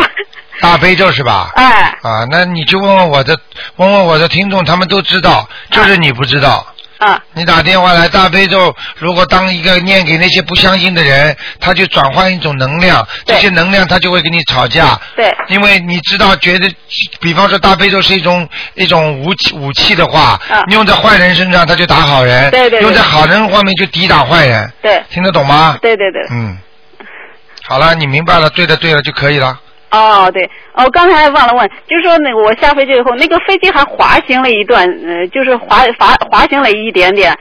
[0.60, 1.52] 大悲咒是吧？
[1.56, 3.40] 哎啊，那你就问问我的，
[3.78, 6.66] 问问我的听众，他们都知道，就是你不知道。
[7.00, 15.00] 啊你打电话来大悲咒，如果当一个念给那些不相信的人，他就转换一种能量，这些能量他就会跟你吵架。
[15.16, 16.70] 对因为你知道，觉得，
[17.22, 25.78] 比方说大悲咒是一种一种武器武器的话，啊用在坏人身上他就打好人，对对对用在好人方面就抵挡坏人，对听得懂吗？
[25.82, 26.22] 对对对。
[26.32, 26.58] 嗯，
[27.66, 29.58] 好了，你明白了，对的对了就可以了。
[29.92, 37.36] 哦，对，哦，刚才忘了问，就是说那个我下飞机以后，那个飞机还滑行了一段，呃，就是滑滑滑行了一点点，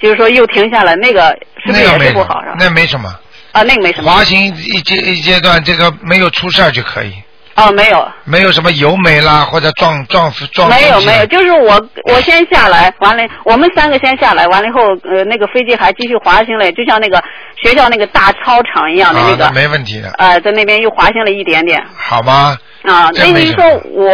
[0.00, 2.56] 就是说又停下来，那个是不是也是不好是吧？
[2.58, 3.08] 那没什么，
[3.52, 4.10] 啊，那个没什么。
[4.10, 7.12] 滑行一阶一阶段，这个没有出事儿就可以，
[7.56, 17.22] 哦，没有，没有什么油没啦或者撞撞撞没有没有，就是我我先下来，完了我们三个先下来，完了以后，呃，那个飞机还继续滑行了，就像那个
[17.62, 21.84] 学校那个大操场一样的那啊，个，那没问题的，呃，在那边又滑行了一点点。
[21.96, 22.56] 好吗？
[22.84, 24.10] 啊，那你说我，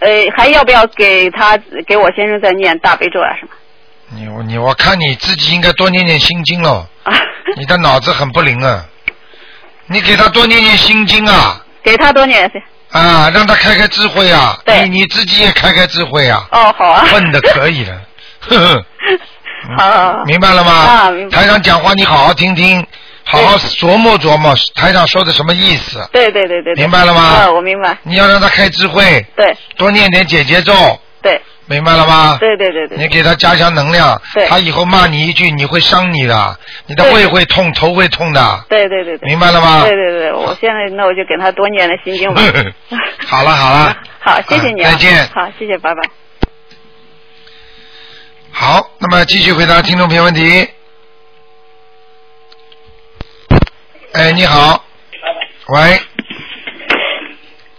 [0.00, 3.52] 呃，还要不要给他给我先生再念大悲咒啊什么？
[4.14, 7.14] 你你我看你自己应该多念念心经喽，啊，
[7.56, 8.84] 你的脑子很不灵啊，
[9.86, 11.64] 你给他多念念心经啊。
[11.82, 12.62] 给他多念些。
[12.90, 14.58] 啊，让他开开智慧啊！
[14.66, 16.46] 对你你自己也开开智慧啊！
[16.52, 17.06] 哦，好啊。
[17.10, 18.00] 笨的可以了，
[18.48, 18.84] 呵呵，
[19.78, 20.24] 好好好。
[20.26, 20.72] 明白了吗？
[20.72, 22.86] 啊明白台上讲话你好好听听，
[23.24, 26.06] 好好琢磨琢磨台上说的什么意思。
[26.12, 26.82] 对对对对对。
[26.82, 27.96] 明白了吗啊，我明白。
[28.02, 30.74] 你要让他开智慧，对多念点姐姐咒，
[31.22, 31.40] 对
[31.72, 32.36] 明白了吗？
[32.38, 32.98] 对对对对。
[32.98, 39.28] 你给他加强能量，他以后骂你一句，你会伤你的，你的胃会痛，头会痛的，对对对对。
[39.28, 39.82] 明白了吗？
[39.82, 42.42] 对对对，我现在那我就给他多念了心经吧。
[43.26, 44.90] 好 了好了， 好，谢谢你啊。
[44.90, 46.02] 再见好，谢谢，拜拜。
[48.52, 50.68] 好，那么继续回答听众朋友问题。
[54.12, 54.84] 哎，你好，
[55.68, 56.00] 喂，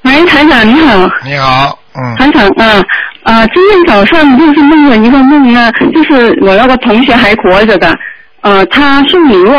[0.01, 2.49] 喂，台长你好，你好，嗯，台长
[3.23, 7.93] 啊啊，今天早上就是梦了一个梦呢，就是我那个同学还活着的，
[8.41, 9.51] 呃，他送礼物，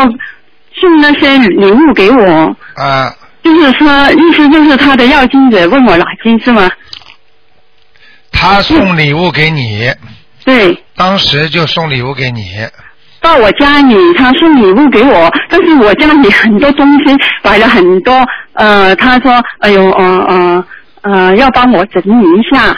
[0.73, 3.11] 送那些礼物给我，啊，
[3.43, 6.69] 就是说意思就是他的要金者问我拿金是吗？
[8.31, 9.91] 他送礼物给你，
[10.43, 12.43] 对，当时就送礼物给你，
[13.21, 18.13] 到我家里，他送礼物给我，但是我家里很多东西摆了很多，
[18.53, 20.65] 呃，他说，哎呦，呃呃
[21.01, 22.75] 呃，要帮我整理一下，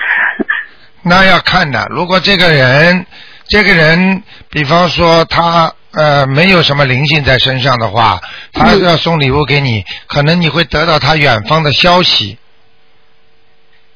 [1.02, 1.88] 那要看的。
[1.90, 3.06] 如果这个人，
[3.48, 8.20] 这个人，比方说他呃没有什么灵性在身上的话，
[8.54, 12.38] 他要送礼物给你，可能你会得到他远方的消息。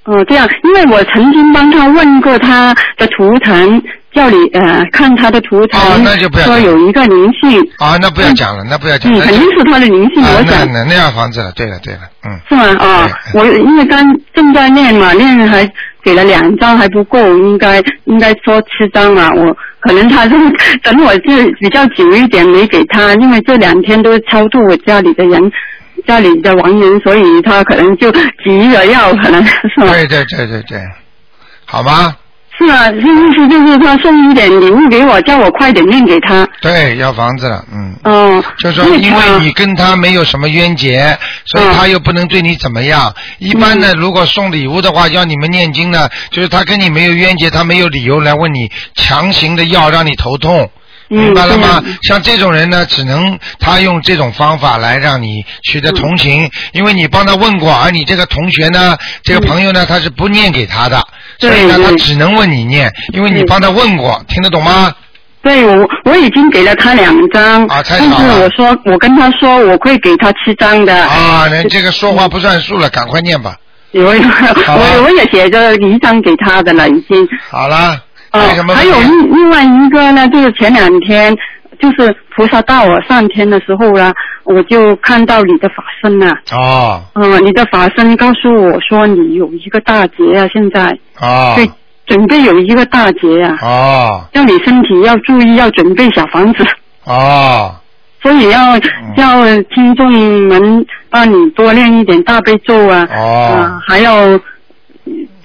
[0.04, 9.26] 哦，这样，因为我曾经帮他问过他的图腾，叫你呃看他的图腾，哦那就不要说有一个灵性，啊，那不要讲了，那不要讲嗯，了。
[9.26, 12.64] 肯定是他的灵性，啊我，想那那那样房子了，对了对了，嗯，是吗？
[12.84, 15.68] 啊、我因为刚正在念嘛，念还
[16.04, 19.32] 给了两张还不够，应该应该说七张啊。
[19.34, 20.32] 我可能他 是
[20.84, 25.52] 等我这比较久一点没给他，因为这两天都超度我家里的人，
[26.06, 28.12] 家里的亡人，所以他可能就
[28.44, 29.88] 急着要，可能是吗？
[29.94, 30.80] 对对对对对，
[31.66, 32.14] 好吗？
[32.62, 36.48] 是啊，这意思就是他送一点礼物给我，叫我快点念给他。
[36.62, 37.96] 对，要房子了，嗯。
[38.04, 43.14] 哦、就说因为你跟他没有什么冤结，所以他又不能对你怎么样。
[43.40, 50.70] 一般呢，如果送礼物的话，要你们念经呢，就是他跟你没有冤结，他没有理由来问你强行的要让你头痛。
[51.12, 51.84] 明白了吗？
[52.04, 61.02] 像这种人呢，只能他用这种方法来让你取得同情，因为你帮他问过，而你这个同学呢，这个朋友呢，他是不念给他的，
[61.40, 64.94] 所以呢，他只能问你念，因为你帮他问过，听得懂吗？
[65.44, 70.96] 对我我已经给了他两张，啊，太但是我说我跟他说我会给他七张的。
[70.96, 73.56] 啊，那这个说话不算数了，赶快念吧。
[73.92, 77.28] 有我我也写着一张给他的了，已经。
[77.50, 78.00] 好了，
[78.34, 81.36] 哦还有什么还有另另外一个呢，就是前两天，
[81.80, 84.14] 就是菩萨到我上天的时候呢，
[84.44, 86.32] 我就看到你的法身了。
[86.52, 90.98] 哦嗯、你的法身告诉我说你有一个大劫啊，现在。
[91.20, 91.70] 哦对，
[92.08, 96.66] 准备有一个大劫啊，哦叫你身体要注意，要准备小房子。
[97.06, 97.76] 哦，
[98.22, 98.80] 所以要
[99.16, 100.12] 叫听众
[100.48, 104.42] 们帮你多练一点大悲咒啊，哦啊，还要嗯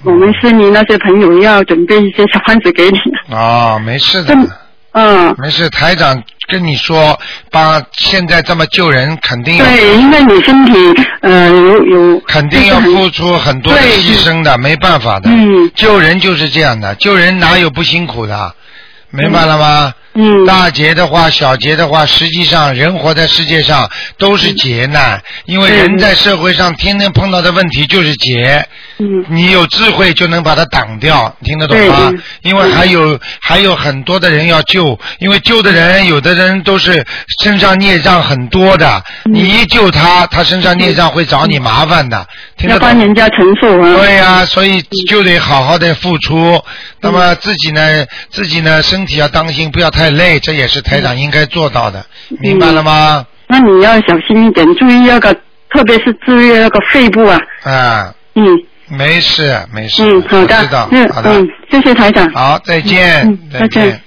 [0.07, 2.99] 我们是你那些朋友要准备一些小房子给你。
[3.35, 4.35] 哦，没事的，
[4.92, 5.69] 嗯，没事。
[5.71, 7.19] 台长跟你说，
[7.51, 10.73] 把现在这么救人，肯定要对，因为你身体
[11.23, 15.29] 呃有有肯定要付出很多的牺牲的，没办法的。
[15.29, 18.55] 嗯，救人就是这样的，救人哪有不辛苦的？
[19.11, 19.92] 明白了吗？
[19.92, 20.03] 嗯。
[20.46, 28.66] 大劫的话，小劫的话，实际上人活在世界上都是劫难，因为人在社会上天天碰到的问题就是劫。
[28.98, 29.24] 嗯。
[29.29, 32.22] 你有智慧就能把它挡掉，听得懂吗嗯？
[32.42, 37.05] 因为还有还有很多的人要救，因为救的人有的人都是
[37.42, 42.26] 身上孽障很多的，嗯你一救他，他身上孽障会找你麻烦的，
[42.57, 43.96] 听得要帮人家承受啊。
[43.96, 46.62] 对呀、所以就得好好的付出。
[47.00, 52.05] 那么自己呢，自己呢，身体要当心，不要太累，这也是台长应该做到的，
[52.40, 53.27] 明白了吗？
[53.49, 55.33] 那你要小心一点，注意那个，
[55.71, 57.40] 特别是注意那个肺部啊。
[57.62, 58.45] 啊，嗯
[58.88, 62.31] 没事没事，嗯，好的知道，，嗯好的，嗯，谢谢台长。
[62.33, 64.01] 好，再见，再见。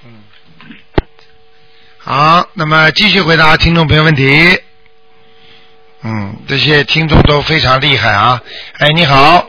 [1.98, 4.58] 好，那么继续回答听众朋友问题。
[6.02, 8.42] 嗯，这些听众都非常厉害啊！
[8.80, 9.46] 哎，你好，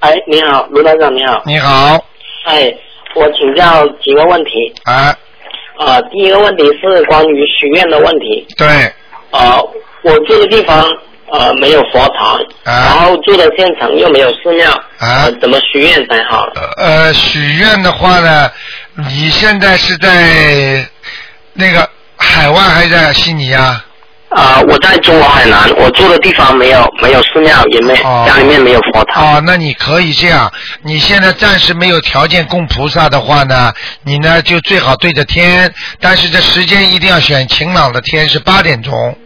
[0.00, 1.42] 哎，你好，卢台长，你好。
[1.46, 2.04] 你好，
[2.46, 2.74] 哎，
[3.14, 4.50] 我请教几个问题。
[4.82, 5.16] 啊，
[5.78, 8.46] 呃，第一个问题是关于许愿的问题。
[8.56, 8.66] 对，
[9.30, 9.60] 呃，
[10.02, 10.86] 我住的地方
[11.32, 16.46] 呃没有佛堂，然后住的县城又没有寺庙，啊呃，怎么许愿才好？
[16.76, 18.50] 呃，许愿的话呢，
[19.10, 20.86] 你现在是在
[21.52, 23.84] 那个海外还是在悉尼啊？
[24.30, 27.94] 啊、我在中国海南，我住的地方没有没有寺庙，也没、
[28.26, 29.36] 家里面没有佛堂。
[29.36, 39.16] 哦，那你可以这样，你现在暂时没有条件供菩萨的话呢，你呢就最好对着天，但是这时间一定要选晴朗的天，是八点钟。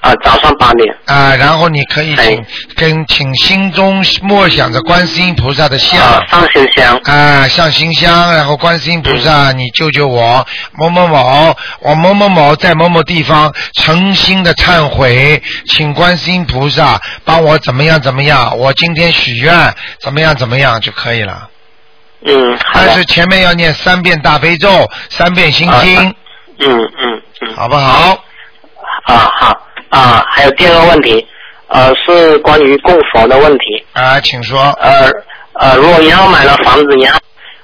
[0.00, 0.96] 啊、早上八点。
[1.06, 2.44] 啊，然后你可以请
[2.76, 21.50] 跟请心中默想着观世音菩萨的像，上心香，啊，上心香，然后观世音菩萨，你救救我，某某某，我某某某在某某地方诚心的忏悔，请观世音菩萨帮我怎么样怎么样，我今天许愿怎么样怎么样就可以了。
[22.24, 26.14] 嗯，但是前面要念三遍大悲咒，三遍心经，
[26.60, 28.18] 嗯嗯嗯，好不好？
[29.04, 31.26] 啊好啊，还有第二个问题，
[31.68, 33.84] 呃，是关于供佛的问题。
[33.92, 34.60] 啊，请说。
[34.80, 35.10] 呃
[35.58, 37.18] 呃，如果以后买了房子以后，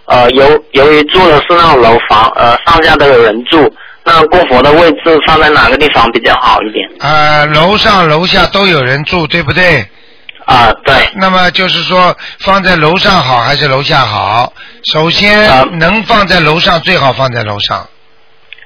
[0.07, 3.71] 呃，由由于住的是那种楼房，呃，上下都有人住，
[4.05, 6.89] 那供佛的位置放在哪个地方比较好一点？
[7.01, 9.87] 呃，楼上楼下都有人住，对不对？
[10.47, 10.95] 啊，对。
[11.17, 14.53] 那么就是说，放在楼上好还是楼下好？
[14.93, 15.47] 首先，
[15.79, 17.87] 能放在楼上最好放在楼上。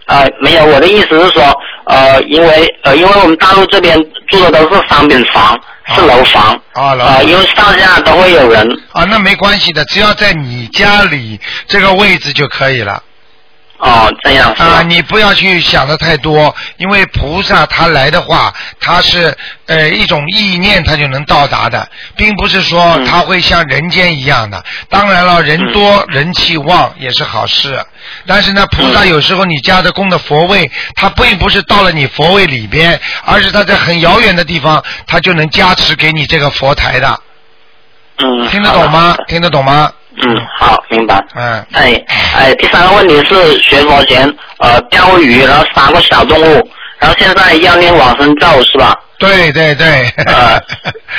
[0.07, 1.42] 啊，没有，我的意思是说，
[1.87, 3.96] 呃，因为呃，因为我们大陆这边
[4.29, 5.59] 住的都是商品房，
[5.94, 8.68] 是楼房，啊，楼啊，因为上下都会有人。
[8.92, 13.03] 啊，那没关系的，只要在你家里这个位置就可以了。
[13.78, 19.36] 哦，这样啊，你不要去想的太多，因为菩萨他来的话，他是
[19.66, 21.86] 呃一种意念，他就能到达的，
[22.16, 24.64] 并不是说他会像人间一样的。
[24.88, 27.78] 当然了，人多人气旺也是好事，
[28.26, 37.20] 但是呢，菩萨有时候你家的供的佛位，他并不是到了你佛位里边，而是他在很遥远的地方，他就能加持给你这个佛台的。
[38.18, 39.14] 嗯，听得懂吗？
[39.28, 39.92] 听得懂吗？
[40.22, 41.22] 嗯，好，明白。
[41.35, 41.66] 嗯。
[41.72, 42.05] 哎
[42.37, 48.94] 哎，第三个问题是学佛前呃钓鱼，然后杀过小动物，然后现在要念往生咒是吧？
[49.18, 50.09] 对对对。
[50.26, 50.61] 呃，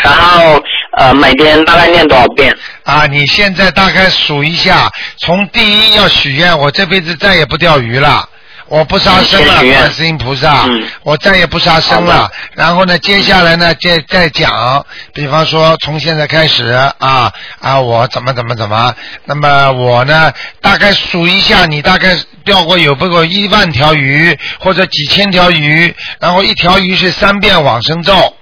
[0.04, 0.62] 然后
[0.98, 2.56] 呃每天大概念多少遍？
[2.84, 8.28] 啊，你现在大概数一下，从第一要许愿，我这辈子再也不钓鱼了。
[8.70, 10.66] 我不杀生了，观世音菩萨，
[11.04, 12.30] 我再也不杀生了。
[12.54, 16.66] 然后呢，接下来呢，再再讲，比方说从现在开始
[17.00, 18.94] 啊啊，我怎么怎么怎么，
[19.26, 28.36] 那么我呢，大概数一下，你大概钓过有不过一万条鱼或者几千条鱼，然后一条鱼是三遍往生咒。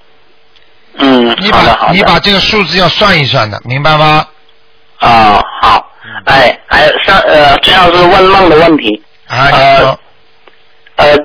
[0.97, 4.25] 嗯，你把你把这个数字要算一算的，明白吗？
[4.97, 5.85] 啊，好，
[6.25, 9.03] 哎，还有上呃，最后是问梦的问题。
[9.27, 9.89] 啊，你说。
[9.89, 9.99] 呃，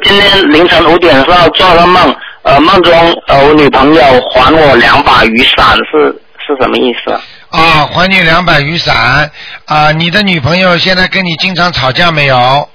[0.02, 2.92] 今天凌晨五点的时候做了梦，呃，梦中
[3.28, 6.10] 呃我女朋友还我两把雨伞，是
[6.46, 7.12] 是什么意思？
[7.50, 9.30] 啊，还你两把雨伞
[9.66, 9.92] 啊！
[9.92, 12.68] 你的女朋友现在跟你经常吵架没有？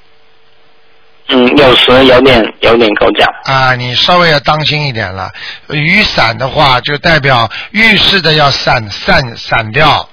[1.28, 3.26] 嗯，有时有点有点口角。
[3.46, 5.30] 啊，你稍微要当心一点了。
[5.70, 10.08] 雨伞的话，就代表浴室的要散散散掉。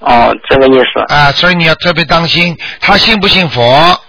[0.00, 1.14] 哦，这个意思。
[1.14, 4.00] 啊，所以你要特别当心，他信不信佛？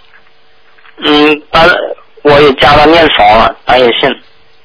[1.04, 1.66] 嗯，他
[2.22, 4.10] 我也教他念佛了，他也信。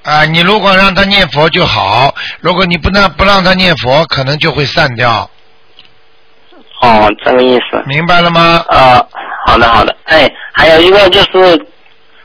[0.03, 5.29] 啊，你如果让他念佛就好，如果你不让不让他念佛，可能就会散掉。
[6.81, 7.81] 哦，这个意思。
[7.85, 8.65] 明白了吗？
[8.67, 9.07] 呃，
[9.45, 9.95] 好的好的。
[10.05, 11.65] 哎，还有一个就是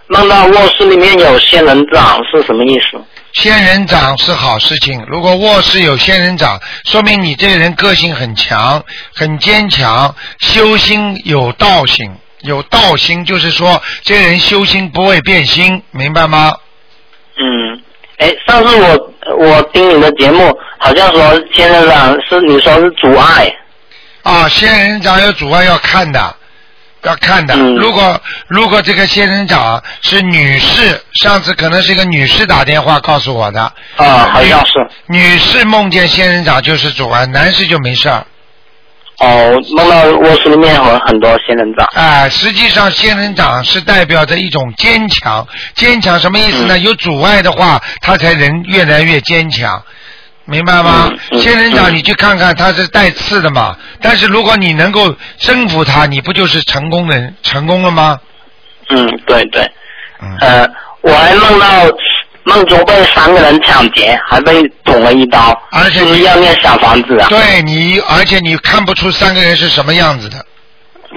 [0.09, 3.01] 梦到卧室里面有仙人掌是什么意思？
[3.35, 8.83] 仙人掌是好事情，如果卧室有仙人掌，说明你这个人个性很强，
[9.14, 12.16] 很坚强，修心有道行。
[12.40, 16.55] 有道心，就是说这个人修心不会变心，明白吗？
[17.37, 17.81] 嗯，
[18.18, 23.53] 哎，上次我我听你的节目，好像说仙人掌是你说是阻碍。
[24.22, 26.37] 啊，仙人掌有阻碍要看的，
[27.03, 27.57] 要看的。
[27.57, 33.61] 如果如果这个仙人掌是女士，上次可能是一个女士打电话告诉我的。
[33.96, 34.74] 啊，好像是。
[35.07, 38.27] 女士梦见仙人掌就是阻碍，男士就没事儿。
[39.21, 41.85] 哦，梦到卧室里面有很多仙人掌。
[41.95, 46.79] 啊，实际上仙人掌是代表着一种坚强，坚强什么意思呢？
[46.79, 49.83] 有阻碍的话，他才能越来越坚强，
[50.45, 51.11] 明白吗？
[51.33, 53.77] 仙人掌你去看看，它是带刺的嘛。
[54.01, 58.21] 但是如果你能够征服它，你不就是成功的成功了吗？
[58.91, 59.69] 嗯，对对。
[60.41, 60.65] 呃，
[61.01, 61.67] 我还梦到。
[62.49, 67.29] 梦中被三个人抢劫，还被捅了一刀，而且是要念小房子啊。
[67.29, 70.45] 对你，而且你看不出三个人是什么样子的。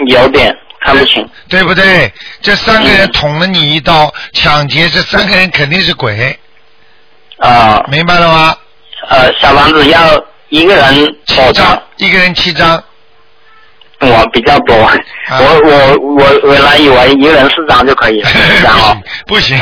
[0.07, 1.27] 有点看不清。
[1.47, 2.11] 对不对？
[2.41, 6.37] 这三个人捅了你一刀，抢劫，这三个人肯定是鬼。
[7.37, 7.81] 啊。
[7.89, 8.55] 明白了吗？
[9.09, 12.83] 呃，小房子要一个人七张，一个人七张。
[14.01, 14.75] 我比较多，
[15.29, 15.99] 我我
[16.43, 18.29] 我原来以为一个人四张就可以了，
[18.63, 18.97] 然后
[19.27, 19.57] 不行，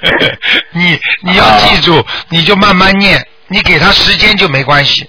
[0.72, 5.08] 你你要记住，你就慢慢念，你给他时间就没关系。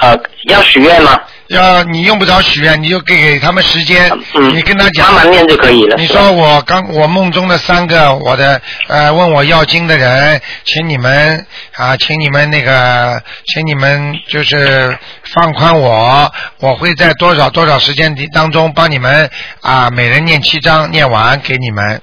[0.00, 1.20] 呃，要许愿吗？
[1.48, 4.10] 要你用不着许愿，你就给给他们时间，
[4.52, 5.96] 你跟他讲，慢慢念就可以了。
[5.96, 14.98] 你说我刚我梦中的三个我的呃问我要经的人，请你们啊，请你们那个，请你们就是
[15.34, 16.30] 放宽我，
[16.60, 19.30] 我会在多少多少时间当中帮你们
[19.62, 22.02] 啊，每人念七章，念完给你们。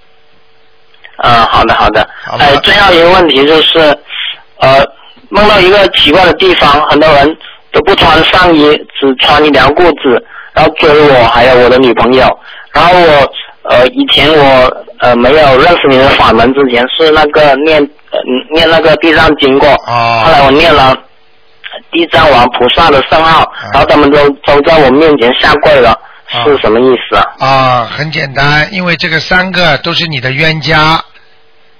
[1.21, 2.01] 呃，好的好的。
[2.39, 3.77] 哎，最后一个问题就是，
[4.57, 4.83] 呃，
[5.29, 7.37] 梦到一个奇怪的地方，很多人。
[7.75, 12.25] 都不穿上衣，只穿一条裤子，然后追我还有我的女朋友。
[12.71, 13.33] 然后我
[13.69, 18.19] 呃以前我呃没有认识你的法门之前是那个念呃
[18.53, 20.95] 念那个地藏经过，啊后来我念了
[21.91, 25.93] 地藏王菩萨的圣号，然后他们都都在我面前下跪了，
[26.45, 27.25] 是什么意思啊？
[27.39, 31.03] 啊，很简单，因为这个三个都是你的冤家，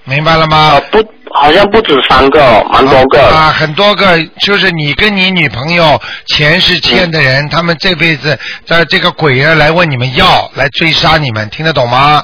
[0.03, 0.81] 明白了吗？
[0.91, 1.01] 不，
[1.35, 3.21] 好像不止三个哦，蛮多个。
[3.21, 12.23] 啊，很多个，就是你跟你女朋友前世欠的人，他们这辈子的这个鬼啊来问你们要，来追杀你们，听得懂吗？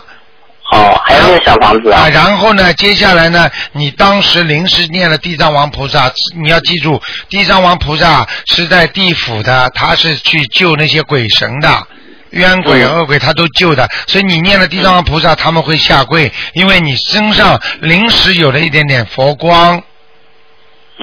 [0.72, 2.04] 哦，还有个小房子啊？
[2.04, 6.10] 啊，然后呢，接下来呢，你当时临时念了地藏王菩萨，
[6.42, 11.88] 你要记住，地藏王菩萨是在地府的，他是去救那些鬼神的。
[12.32, 19.82] 冤鬼、恶鬼他都救的，所以你念了地藏王菩萨，他们会下跪，因为你身上临时有了一点点佛光，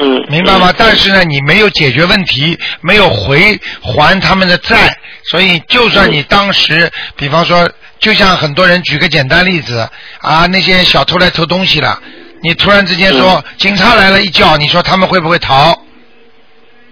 [0.01, 0.73] 嗯，明白吗？
[0.77, 4.97] 但是呢，你没有解决问题，没有回还他们的债，
[5.31, 9.89] 所以就算你当时，比方说，就像很多人举个简单例子
[10.21, 12.01] 啊，那些小偷来偷东西了，
[12.43, 15.77] 你突然之间说、警察来了，一叫，你说他们会不会逃？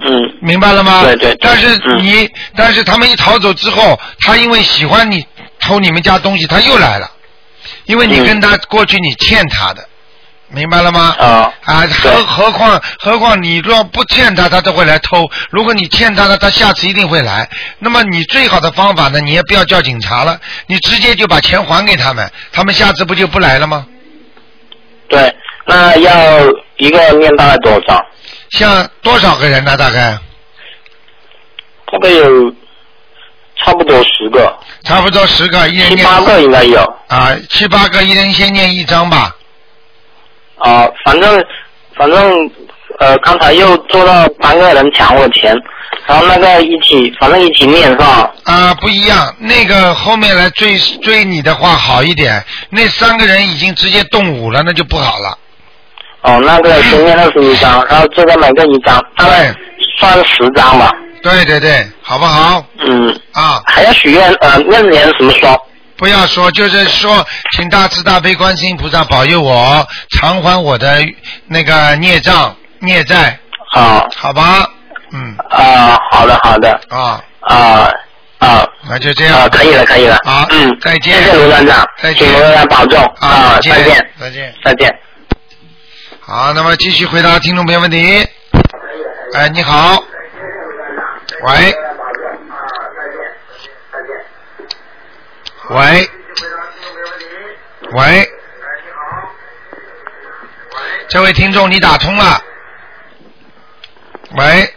[0.09, 1.03] 嗯，明白了吗？
[1.03, 5.27] 对对对但是嗯你，但是他们一逃走之后，他因为喜欢你
[5.61, 7.11] 偷你们家东西，他又来了，
[7.87, 9.85] 因为你跟他过去你欠他的，
[10.49, 11.17] 明白了吗？
[11.19, 15.29] 啊啊，何何况何况你若不欠他，他都会来偷。
[15.51, 17.49] 如果你欠他的，他下次一定会来。
[17.81, 20.39] 那么你最好的方法呢，你也不要叫警察了，
[20.69, 23.85] 你直接就把钱还给他们，他们下次不就不来了吗？
[25.09, 25.35] 对，
[25.67, 26.41] 那要
[26.77, 28.01] 一个念大概多少？
[28.51, 29.76] 像多少个人呢？
[29.76, 30.18] 大概
[31.92, 32.53] 大概有
[33.57, 36.80] 差不多十个，差不多十个，一人念七八个应该有。
[37.09, 39.34] 啊，七八个，一人先念一张吧。
[40.59, 41.44] 啊，反正
[41.97, 42.51] 反正
[42.99, 45.55] 呃，刚才又做到三个人抢我钱，
[46.07, 48.32] 然后那个一起，反正一起念是吧？
[48.44, 55.38] 啊，不一样，那个后面来追追你的话好一点，那三个人已经直接动武了，那就不好了。
[56.23, 59.55] 哦，那个先念二十一张，然后这个每个一张，大概
[59.99, 60.93] 算十张吧。
[61.23, 62.64] 对对对，好不好？
[62.81, 63.09] 嗯。
[63.33, 63.61] 啊。
[63.67, 65.57] 还要许愿呃，那年什么说？
[65.97, 70.99] 不要说，就是说，请大慈大悲观世音菩萨保佑我偿还我的
[71.47, 73.39] 那个孽障孽债。
[73.73, 74.07] 好。
[74.17, 74.69] 好吧。
[75.12, 75.35] 嗯。
[75.51, 76.71] 啊，好的好的。
[76.89, 77.23] 啊。
[77.41, 77.91] 啊
[78.39, 78.67] 啊。
[78.89, 79.39] 那就这样。
[79.39, 80.19] 啊，可以了可以了。
[80.25, 80.47] 好。
[80.51, 81.14] 嗯，再见。
[81.23, 82.29] 谢谢卢站长，再见。
[82.29, 84.11] 请卢站长保重啊，再再见。
[84.21, 84.55] 再见。
[84.64, 84.99] 再见。
[86.29, 87.99] 好，那么继续回答听众朋友问题。
[89.33, 90.03] 哎，你好。
[91.45, 91.72] 喂。
[95.70, 96.11] 喂。
[97.93, 98.29] 喂。
[101.07, 102.43] 这位听众，你打通了。
[104.37, 104.74] 喂，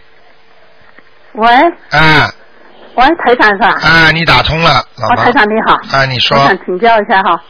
[1.31, 1.47] 喂，
[1.89, 2.31] 啊
[2.93, 3.69] 喂，台长是吧？
[3.81, 5.23] 啊，你打通了，老啊，妈。
[5.25, 5.73] 台长你好。
[5.97, 7.43] 啊，你说我想请教一下哈，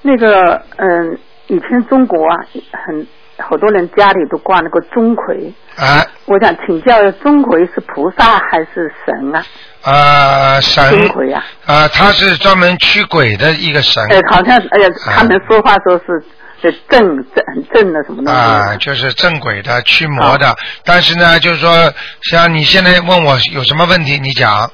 [0.00, 2.38] 那个嗯，以前中国啊，
[2.86, 3.06] 很
[3.48, 9.44] 好多人家里都挂那个钟馗，啊我想请教，钟馗是菩萨还是神啊？
[9.84, 14.02] 呃神钟馗啊，啊，他是专门驱鬼的一个神。
[14.08, 16.24] 呃，好像哎呀，啊他们说话说是
[16.60, 17.00] 是正
[17.34, 18.30] 正很正的什么东西？
[18.30, 21.92] 啊，就是正轨的驱魔的，但是呢，就是说，
[22.30, 24.70] 像你现在问我有什么问题，你讲。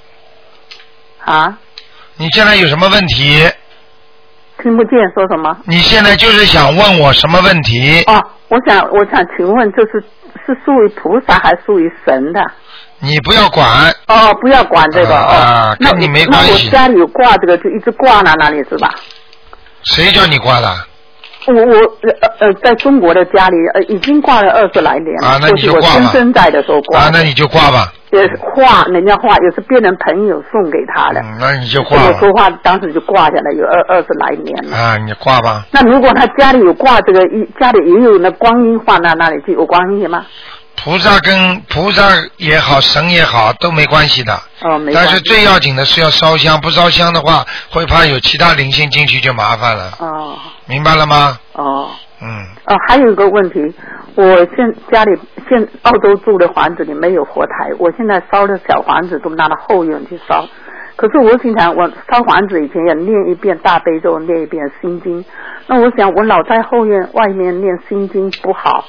[1.25, 1.59] 啊？
[2.17, 3.49] 你现在有什么问题？
[4.61, 5.57] 听不见说什么？
[5.67, 8.03] 你现在就是想问我什么问题？
[8.07, 10.03] 哦，我想我想请问，就是
[10.47, 12.41] 是属于菩萨还是属于神的？
[13.01, 13.67] 你不要管。
[14.09, 18.91] 哦，不要管这个啊哦，那跟你没关系我家里有挂这个，就一直挂在那里是吧？
[19.85, 20.69] 谁叫你挂的？
[21.47, 27.93] 我我呃呃，在中国的家里呃已经挂了二十来年了，啊那你就就是我挂吧先生在的时候挂啊，那你就挂吧。
[28.11, 31.21] 也是画，人家画也是别人朋友送给他的。
[31.21, 32.05] 嗯，那你就挂吧。
[32.07, 34.77] 我说话当时就挂下来，有二二十来年了。
[34.77, 35.67] 啊，你挂吧。
[35.71, 40.25] 那如果他家里有挂这个，一家里也有那观音画，那那里就有观音吗？
[40.81, 42.03] 菩萨跟菩萨
[42.37, 44.33] 也好，神也好，都没关系的。
[44.63, 44.95] 哦，没关系。
[44.95, 49.93] 但是最要紧的是要烧香，不烧香的话，会怕有其他灵性进去就麻烦了。
[49.99, 51.39] 哦明白了吗？
[51.55, 51.91] 哦
[52.21, 53.75] 嗯，哦，还有一个问题，
[54.17, 54.25] 我
[54.57, 55.17] 现家里
[55.49, 60.47] 现澳洲住的房子里没有佛台，我现在烧的小房子都拿到后院去烧。
[60.97, 65.25] 可是我经常我烧房子以前要念一遍大悲咒，念一遍心经。
[65.69, 68.85] 那我想我老在后院外面念心经不好，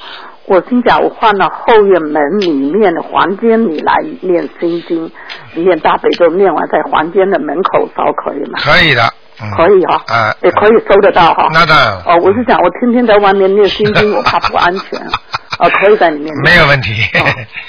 [0.46, 5.08] 我心想我换到后院门里面的房间里来念心经，
[5.54, 8.58] 念大悲咒，念完在房间的门口烧可以吗？
[8.58, 9.02] 可以的。
[9.42, 11.48] 嗯、可以哈、啊，也可以收得到哈。
[11.52, 11.92] 那当然。
[12.04, 14.98] 哦，我是想我天天在外面念心经，我怕不安全。
[15.58, 16.32] 哦，可以在里面。
[16.44, 16.92] 没有问题。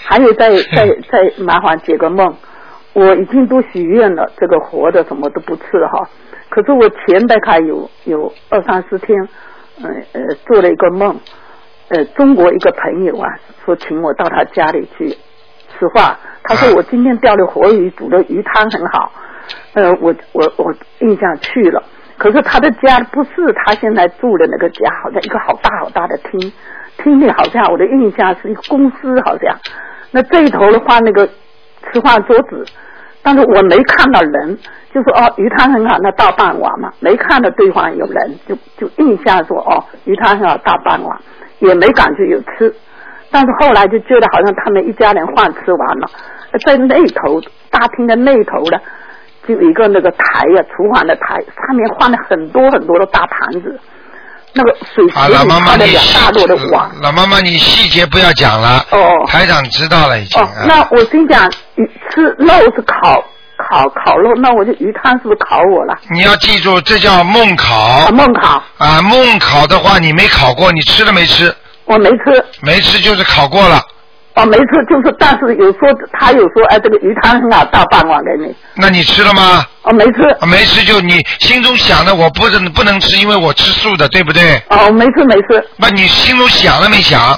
[0.06, 2.36] 还有再再再麻烦解个梦，
[2.94, 6.10] 我已经都许愿了，这个活的什么都不吃了哈。
[6.50, 9.18] 可是我前大概有有二三十天，
[9.84, 11.20] 嗯呃做了一个梦，
[11.90, 13.30] 呃中国一个朋友啊
[13.66, 19.12] 说请我到他家里去吃饭，他说我今天钓的活鱼煮的鱼汤很好，
[19.74, 21.84] 呃我我我印象去了。
[22.18, 26.54] 可是他的家不是他现在住的那个家，好像一个好大好大的厅，
[26.98, 29.58] 厅里好像我的印象是一个公司，好像。
[30.12, 31.26] 那这一头的话，那个
[31.92, 32.64] 吃饭桌子，
[33.24, 34.56] 但是我没看到人，
[34.94, 41.20] 就说哦鱼汤很好，那大半碗嘛，没看到对方有人，就就印象说哦鱼汤很好，大半碗，
[41.58, 42.72] 也没感觉有吃。
[43.32, 46.08] 但是后来就觉得好像他们一家人饭吃完了，
[46.66, 48.80] 在那头大厅的那头的。
[49.48, 51.36] 就一个那个台呀，厨房的台，
[51.66, 53.80] 上面放了很多很多的大盘子，
[54.54, 56.90] 那个水池里放了两大摞的碗。
[57.02, 58.86] 老妈妈，你细节不要讲了。
[58.92, 59.26] 哦。
[59.28, 60.42] 台长知道了已经。
[60.42, 61.50] 哦，那我心讲，
[62.10, 63.24] 吃肉是烤
[63.58, 65.98] 烤烤肉，那我就鱼汤是不是烤我了？
[66.12, 68.10] 你要记住，这叫梦烤。
[68.12, 68.62] 梦烤。
[68.78, 71.54] 啊，梦烤的话，你没烤过，你吃了没吃？
[71.86, 72.46] 我没吃。
[72.62, 73.82] 没吃就是烤过了。
[74.34, 78.56] 哦，没吃，就是，但是有说他有说，哎，这个鱼汤很好，大半碗给你。
[78.76, 79.66] 那你吃了吗？
[79.84, 80.48] 哦，没吃。
[80.48, 84.62] 没吃就你心中想的，我不能不能吃，因为我吃素的，对不对？
[84.70, 85.62] 哦，没吃没吃。
[85.76, 87.38] 那你心中想了没想？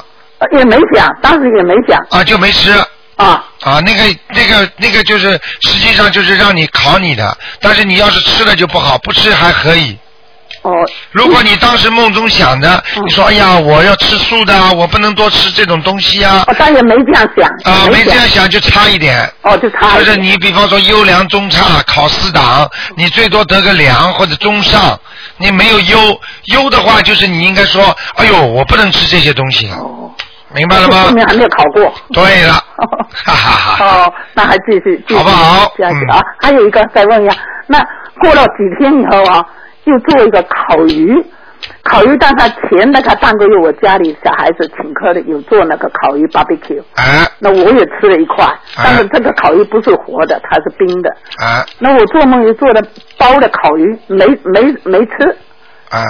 [0.55, 1.99] 也没想，当时也没想。
[2.11, 2.71] 啊，就没吃。
[3.15, 3.43] 啊。
[3.63, 5.31] 啊，那个那个那个就是
[5.61, 9.97] 实际上就是让你考你的，但是你要是吃了就不好，不吃还可以。
[10.63, 10.71] 哦，
[11.11, 16.45] 如果你当时梦中想的，你说哎呀，我要吃素的，我不能多吃这种东西啊。
[16.47, 17.49] 我当然没这样想。
[17.65, 19.29] 啊，没这样想就差一点。
[19.41, 19.97] 哦，就差。
[19.97, 24.97] 就是你比方说优良中差考四档，你最多得个良或者中上，
[25.37, 27.83] 你没有优优的话，就是你应该说，
[28.15, 29.75] 哎呦，我不能吃这些东西了。
[29.75, 30.11] 哦。
[30.55, 31.03] 明白了吗？
[31.07, 31.93] 后面还没有考过。
[32.13, 32.53] 对了。
[33.25, 33.85] 哈哈哈。
[33.85, 35.15] 哦，那还继续继续。
[35.15, 35.73] 好不好？
[35.75, 37.35] 这样子啊，还有一个再问一下，
[37.67, 37.79] 那
[38.21, 39.43] 过了几天以后啊？
[39.85, 41.13] 又做一个烤鱼，
[41.83, 52.83] 烤鱼，但他前那个半个月，我家里小孩子请客的，有做那个烤鱼 barbecue，啊，那我也吃了一块，但是这个烤鱼不是活的，它是冰的，啊，那我做梦又做的
[53.17, 55.37] 包的烤鱼，没没没吃，
[55.89, 56.03] 啊，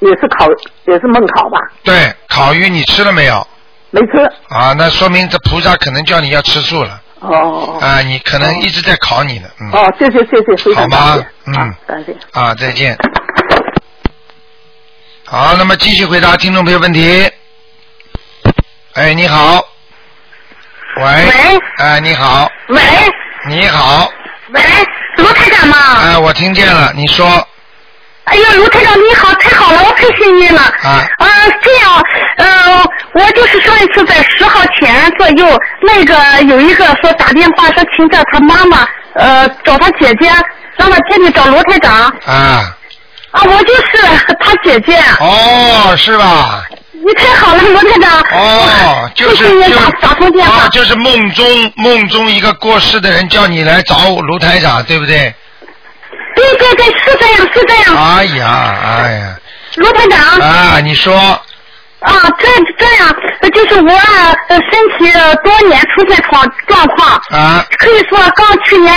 [0.00, 0.46] 也是烤，
[0.86, 1.58] 也是梦烤吧？
[1.82, 3.46] 对，烤鱼你吃了没有？
[3.90, 4.18] 没吃。
[4.48, 7.00] 啊，那说明这菩萨可能叫你要吃素了。
[7.22, 9.70] 哦，啊，你可能一直在考你呢，嗯。
[9.70, 12.16] 哦，谢谢谢谢，非常感谢，嗯，感谢。
[12.32, 12.98] 啊，再见。
[15.24, 17.30] 好，那么继续回答听众朋友问题。
[18.94, 19.62] 哎，你好。
[20.96, 21.04] 喂。
[21.04, 21.60] 喂。
[21.78, 22.50] 哎，你好。
[22.68, 22.80] 喂。
[23.48, 24.10] 你好。
[24.52, 24.60] 喂，
[25.16, 25.76] 罗台长吗？
[26.02, 27.46] 哎，我听见了，你说。
[28.24, 30.62] 哎呀，卢台长你好，太好了，我太幸运了。
[30.82, 31.04] 啊。
[31.18, 31.26] 啊，
[31.62, 32.04] 这样，
[32.36, 40.30] 呃，我就是上一次在十号前左右，那个有一个说打电话说请叫他妈妈，呃，找他姐姐，
[40.76, 42.12] 让他替你找卢台长。
[42.26, 42.76] 啊。
[43.32, 44.96] 啊，我就是他姐姐。
[45.18, 46.64] 哦，是吧？
[47.04, 48.20] 你太好了，卢台长。
[48.30, 50.68] 哦，就是就打打通电话。
[50.68, 55.34] 就是梦中梦中一个过世的人叫你来找卢台长，对不对？
[56.42, 58.16] 对对对，是这样，是这样。
[58.16, 59.38] 哎呀，哎呀。
[59.76, 60.20] 罗团长。
[60.40, 61.14] 啊，你说。
[61.14, 63.14] 啊，这这样，
[63.54, 63.90] 就是我
[64.48, 65.12] 身体
[65.44, 67.20] 多年出现状状况。
[67.30, 67.64] 啊。
[67.78, 68.92] 可以说，刚去年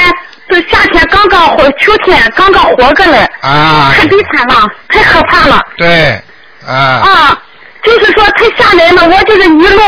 [0.50, 3.30] 这夏天刚刚活，秋天刚刚活过来。
[3.42, 3.94] 啊。
[3.96, 5.62] 太悲惨了，太可怕了。
[5.78, 6.20] 对。
[6.68, 6.74] 啊。
[6.74, 7.42] 啊，
[7.84, 9.82] 就是说太吓人了，我就是一路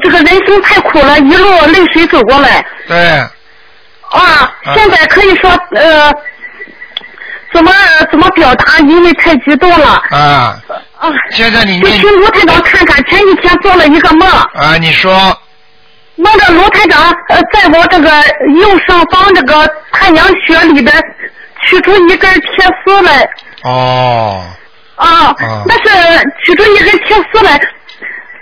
[0.00, 2.64] 这个人生太苦了，一路泪水走过来。
[2.86, 2.96] 对。
[4.10, 6.12] 啊，现在可以说呃。
[7.52, 7.72] 怎么
[8.10, 8.78] 怎么表达？
[8.80, 10.02] 因为太激动了。
[10.10, 10.56] 啊。
[10.98, 11.08] 啊。
[11.30, 14.28] 现在你就请卢台长看看，前几天做了一个梦。
[14.28, 15.12] 啊，你说。
[16.16, 18.10] 梦着卢台长呃，在我这个
[18.60, 20.94] 右上方这个太阳穴里边
[21.62, 23.28] 取出一根铁丝来。
[23.64, 24.44] 哦。
[24.96, 25.34] 啊。
[25.66, 27.58] 那是取出一根铁丝来，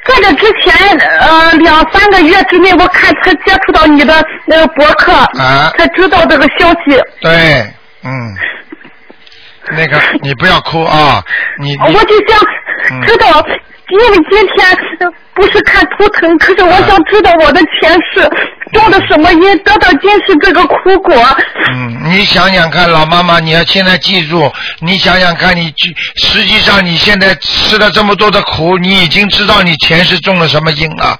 [0.07, 5.13] 在这之前呃两三个月之内，我看才接触到你的那个博客。
[5.41, 5.73] 啊。
[5.79, 7.01] 才知道这个消息。
[7.21, 7.65] 对，
[8.03, 8.37] 嗯。
[9.73, 11.23] 那个，你不要哭啊！
[11.61, 12.39] 你我就想
[13.07, 13.45] 知道，
[13.89, 18.29] 因为今天不是看图腾，可是我想知道我的前世
[18.73, 21.15] 种的什么因，得到今世这个苦果。
[21.73, 24.51] 嗯，你想想看，老妈妈，你要现在记住，
[24.81, 25.73] 你想想看，你
[26.17, 31.19] 实际上你现在吃了这么多的苦，你已经知道你前世种了什么因了。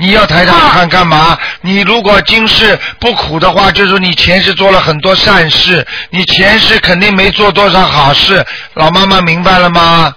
[0.00, 1.38] 你要台上看干嘛？
[1.60, 8.42] 你如果今世不苦的话，就是你前世做了很多善事，你前世肯定没做多少好事。
[8.74, 10.14] 老妈妈明白了吗？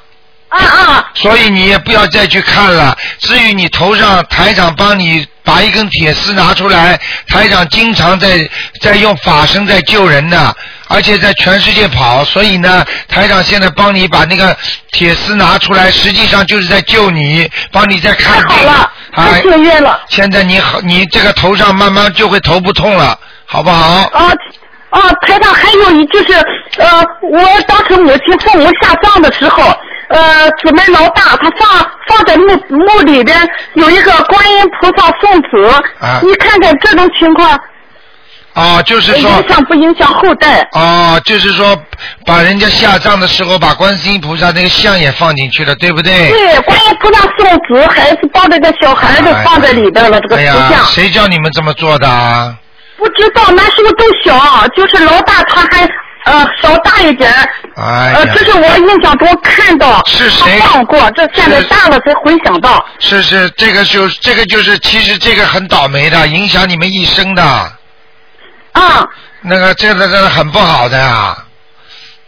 [0.53, 1.11] 啊啊！
[1.15, 2.95] 所以你也不要再去看了。
[3.19, 8.37] 至于你头上台长帮你把一根铁丝拿出来，台长经常在
[8.79, 10.53] 在用法身在救人呢，
[10.87, 14.55] 而且在全世界跑，所以呢，台长现在帮你把那个
[14.91, 18.55] 铁丝拿出来，实际上就是在救你，帮你在看病。
[18.55, 19.99] 好了，哎太幸运了。
[20.09, 24.03] 现在你好，你这个头上慢慢就会头不痛了，好不好？
[24.13, 24.31] 啊
[24.91, 26.33] 啊，台长，还有一就是，
[26.77, 29.75] 呃，我当时母亲父母下葬的时候，
[30.09, 33.37] 呃，姊妹老大他放放在墓墓里边
[33.75, 35.67] 有一个观音菩萨送子，
[35.99, 37.59] 啊你看看这种情况
[38.53, 40.61] 啊，就是说影响不影响后代？
[40.73, 41.75] 哦，就是说
[42.25, 46.29] 把人家下葬的时候把观世音菩萨那个像也放进去了，对不对？
[46.29, 50.71] 对，观音菩萨送子，孩子抱着个小孩子放在里边了，这个哎图像。
[50.73, 52.55] 呀，谁叫你们这么做的啊？
[52.95, 55.89] 不知道，那时候都小，就是老大他还
[56.25, 62.85] 呃稍大一点儿，哎，，呃这是我印象中看到是谁他放过，这现在大了才回想到。
[62.99, 67.43] 是是，这个就这个就是，其实这个很倒霉的，影响你们一生的。
[68.71, 69.07] 啊。
[69.41, 71.37] 那个这个这个很不好的呀。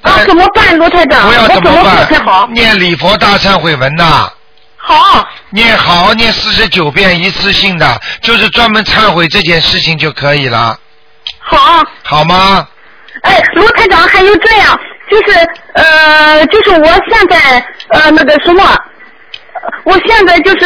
[0.01, 1.27] 啊，怎么办，罗台长？
[1.27, 2.47] 不要我怎么办做才好？？
[2.47, 4.29] 念礼佛大忏悔文呐。
[4.77, 5.25] 好。
[5.51, 10.77] 念好好念四十九遍，一次性的，就是专门忏悔这件事情就可以了，
[11.39, 11.83] 好。
[12.03, 12.67] 好吗？
[13.21, 18.63] 哎，罗台长，还有这样，就是呃，就是我现在呃那个什么。
[18.63, 18.79] 呃
[19.83, 20.65] 我现在就是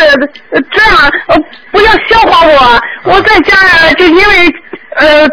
[0.51, 1.37] 呃这样，呃，
[1.71, 2.81] 不要笑话我。
[3.13, 4.53] 我在家呃就因为
[4.95, 5.27] 呃，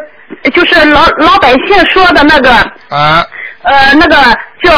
[0.50, 2.50] 就是老老百姓说的那个
[2.90, 3.26] 啊
[3.62, 4.16] 呃那个
[4.62, 4.72] 叫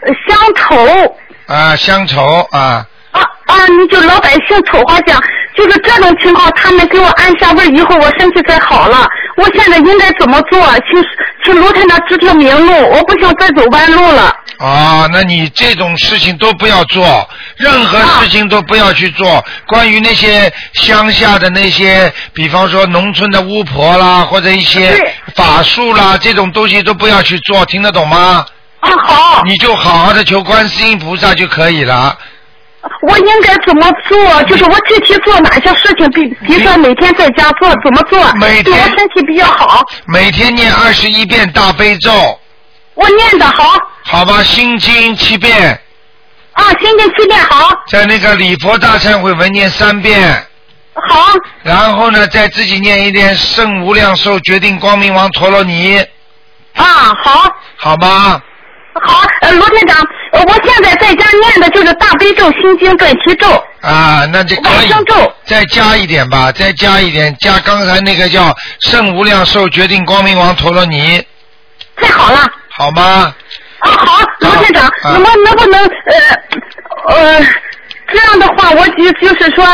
[0.00, 1.16] 呃乡愁
[1.46, 2.20] 啊，乡愁
[2.50, 5.22] 啊，啊啊，你就老百姓丑话讲，
[5.56, 9.06] 就是这种情况，他们给我按下位以后，我身体才好了。
[9.36, 10.60] 我现在应该怎么做？
[10.60, 11.04] 请
[11.44, 14.34] 请卢台长指条明路，我不想再走弯路了。
[14.58, 19.44] 啊，那你这种事情都不要做，任何事情都不要去做。
[19.66, 24.94] 关于那些乡下的那些，比方说农村的巫婆啦，或者一些
[25.34, 28.44] 法术啦，这种东西都不要去做，听得懂吗？
[28.80, 29.42] 啊，好。
[29.44, 32.16] 你就好好的求观世音菩萨就可以了。
[33.02, 34.42] 我应该怎么做？
[34.44, 36.08] 就是我具体做哪些事情？
[36.10, 38.32] 比比如说每天在家做怎么做？
[38.34, 39.82] 每天对我身体比较好。
[40.06, 42.10] 每天念二十一遍大悲咒，
[42.94, 44.42] 我念的好好吧？
[44.42, 45.80] 心经七遍，
[46.52, 50.46] 啊，心经七遍好，在那个礼佛大忏悔文念三遍。
[50.94, 51.34] 好。
[51.62, 55.98] 然后呢，再自己念一遍圣无量寿决定光明王陀罗尼。
[56.74, 56.84] 啊，
[57.22, 57.54] 好。
[57.76, 58.40] 好吧。
[59.02, 63.48] 好，呃，罗台长，呃，我现在在家念的就是大悲咒、心经、准提咒。
[63.80, 64.90] 啊，那就可以。
[65.44, 71.24] 再加一点吧，再加一点，加刚才那个叫圣无量寿决定光明王陀罗尼。
[71.96, 72.40] 太好了。
[72.70, 73.34] 好吗？
[73.78, 77.46] 啊，好，罗院长，能不能不能呃呃
[78.08, 79.64] 这样的话，我就就是说，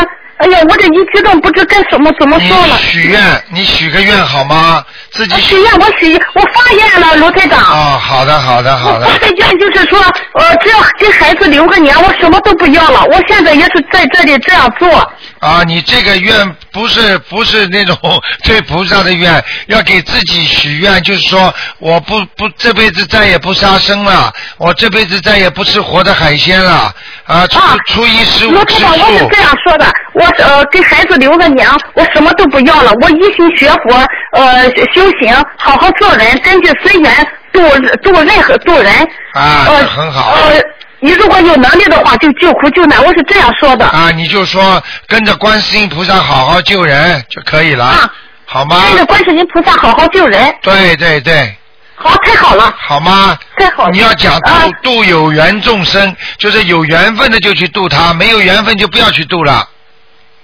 [0.42, 2.76] 哎呀，我这一激动不知该怎么怎么说了。
[2.78, 4.84] 许愿，你许个愿好吗？
[5.12, 7.60] 自己许愿，我许，我发愿了，卢台长。
[7.60, 9.06] 哦，好的，好的，好的。
[9.06, 10.00] 我的愿就是说，
[10.34, 13.04] 呃，只要给孩子留个年，我什么都不要了。
[13.04, 15.12] 我现在也是在这里这样做。
[15.38, 17.96] 啊，你这个愿不是不是那种
[18.42, 26.92] 对菩萨的愿，要给自己许愿，就是说我不不这辈子再也不杀生了，我这辈子再也不吃活的海鲜了，
[27.26, 29.42] 啊，初初一十五吃卢台长，我是这。
[29.42, 37.60] 样说的，我呃给孩子留个娘，我什么都不要了，我一心学佛，呃修行，好好做人，根据随缘度
[38.02, 38.92] 度任何度人。
[39.34, 40.32] 啊，呃很好。
[40.32, 40.60] 呃，
[41.00, 43.86] 你如果有能力的话，就救苦救难，我是这样说的。
[43.86, 48.12] 啊，你就说跟着观世音菩萨好好救人就可以了，啊
[48.44, 48.82] 好吗？
[48.88, 50.54] 跟着观世音菩萨好好救人。
[50.62, 51.56] 对对对。
[51.94, 52.74] 好，太好了。
[52.76, 53.38] 好吗？
[53.56, 53.90] 太好了。
[53.92, 54.52] 你要讲度、
[54.82, 59.66] 度有缘众生，就是有缘分的就去度他，没有缘分就不要去度了，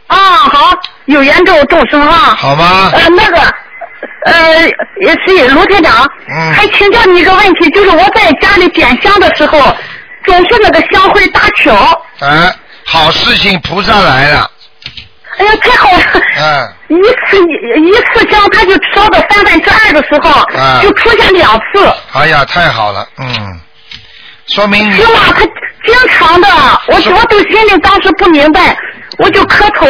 [0.08, 0.72] 啊，好，
[1.06, 2.34] 有缘众众生啊。
[2.36, 2.90] 好吗？
[2.94, 3.40] 呃，那个，
[4.24, 4.66] 呃，
[5.00, 9.58] 也是卢台长，嗯还请教你一个问题，就是我在家里点香的时候，
[10.24, 12.02] 总是那个香灰搭桥。
[12.20, 12.52] 哎，
[12.84, 14.50] 好事情菩萨来了，
[15.38, 16.22] 哎呀，太好了！
[16.40, 21.92] 嗯， 一次一一次香，它就烧到三分之二的时候，啊就出现两次。
[22.14, 23.60] 哎呀，太好了，嗯，
[24.48, 25.20] 说明你是吗？
[25.34, 25.40] 他
[25.86, 26.48] 经常的，
[26.88, 28.76] 我我都心里当时不明白，
[29.16, 29.86] 我就磕头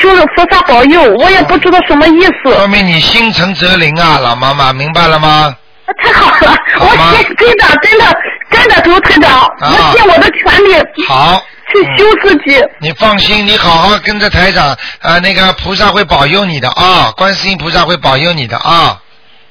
[0.00, 2.52] 求菩萨保佑，我也不知道什么意思。
[2.52, 5.54] 说明你心诚则灵啊，老妈妈，明白了吗？
[6.02, 6.86] 太好了，我
[7.16, 8.16] 信真的真的
[8.50, 10.74] 真的卢台长，我尽我的全力
[11.06, 11.42] 好，
[11.72, 12.62] 去修自己。
[12.80, 19.00] 你放心，你好好跟着台长，啊，那个菩萨会保佑你的啊，观世音菩萨会保佑你的啊。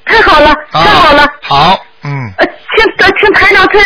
[0.06, 3.80] 太好了，太好了，好，嗯，呃，请呃请台长再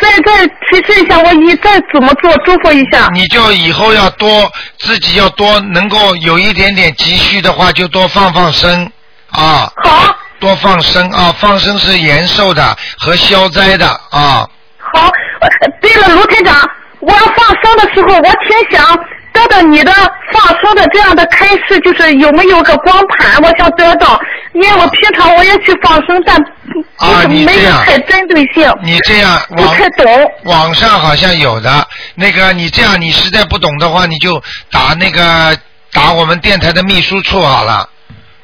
[0.00, 3.08] 再再提示一下，我一再怎么做，嘱咐一下。
[3.12, 8.90] 你就以后要多自己要多能够有一点点积蓄的话，就多放放生
[9.30, 9.70] 啊。
[9.82, 10.14] 好。
[10.40, 14.48] 多放生啊，放生是延寿的和消灾的啊。
[14.78, 15.48] 好，呃
[15.82, 16.54] 对了，卢台长，
[17.00, 18.98] 我要放生的时候，我挺想
[19.32, 19.92] 得到你的
[20.32, 24.20] 放生的这样的开示，就是有没有个光盘，我想得到，
[24.52, 28.68] 因为我平常我也去放生，但不啊，是没有太针对性。
[28.82, 30.06] 你这样不太懂。
[30.44, 31.86] 网上好像有的，
[32.16, 35.56] 那个你这样，你实在不懂的话，你就打那个
[35.92, 37.88] 打我们电台的秘书处好了。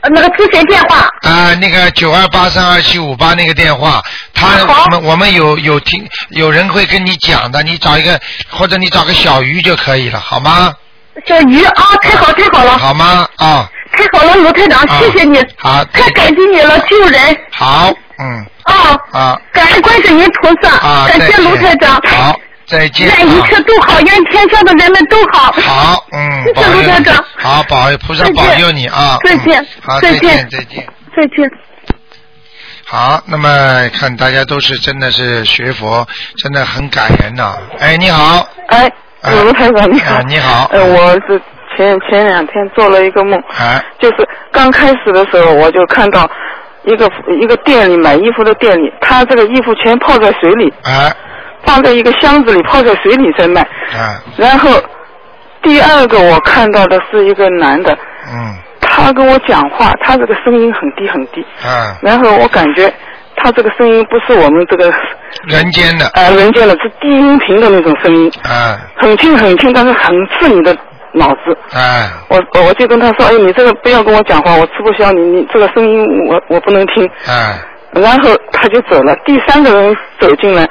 [0.04, 1.08] 呃那个咨询电话。
[1.22, 4.02] 啊、那个九二八三二七五八那个电话，
[4.34, 10.72] 他我们我们有有听有人会跟你讲的，你找一个或者你找个小鱼就可以了，好吗？
[11.26, 13.26] 小鱼啊，太好太好了，好吗？
[13.36, 18.98] 啊，太好了，卢台长，啊谢谢你，好，太感激你了，救人好，嗯，啊！
[19.12, 22.00] 啊感恩观世音菩萨，啊，感谢卢台长。
[22.06, 23.06] 好，再见。
[23.06, 23.46] 愿一啊。
[23.48, 25.52] 切都好，愿天下的人们都好。
[25.52, 26.82] 好，嗯，谢谢保佑你。
[26.82, 29.18] 卢台长，好，保佑菩萨保佑你啊！
[29.24, 30.48] 再见嗯好，再见。
[30.50, 30.86] 再见，
[31.16, 31.50] 再见。
[32.86, 36.06] 好，那么看大家都是真的是学佛，
[36.36, 38.90] 真的很感人呐、哎，你好，哎，
[39.42, 40.14] 卢台长你好。
[40.16, 40.68] 啊你好。
[40.70, 41.40] 呃，我是
[41.76, 46.30] 前前两天做了一个梦，哎，就是刚开始的时候我就看到
[46.84, 47.10] 一个
[47.40, 51.10] 一个店里买衣服的店里，他这个衣服全泡在水里，哎，
[51.66, 53.60] 放在一个箱子里泡在水里再卖。
[53.94, 54.70] 哎，然后
[55.62, 57.92] 第二个我看到的是一个男的，
[58.32, 62.92] 嗯，他跟我讲话，他这个声音很低很低，哎，然后我感觉
[63.36, 64.92] 他这个声音不是我们这个
[65.48, 70.76] 人间的，呃人间的，是低音频的那种声音，哎，很轻很轻，但是很刺你的
[71.12, 71.56] 脑子。
[71.72, 77.08] 哎，我我我就跟他说，哎，你这个不要跟我讲话，我吃不消你，你这个声音我我不能听。
[77.26, 77.58] 哎，
[77.92, 80.68] 然后他就走了，第三个人走进来，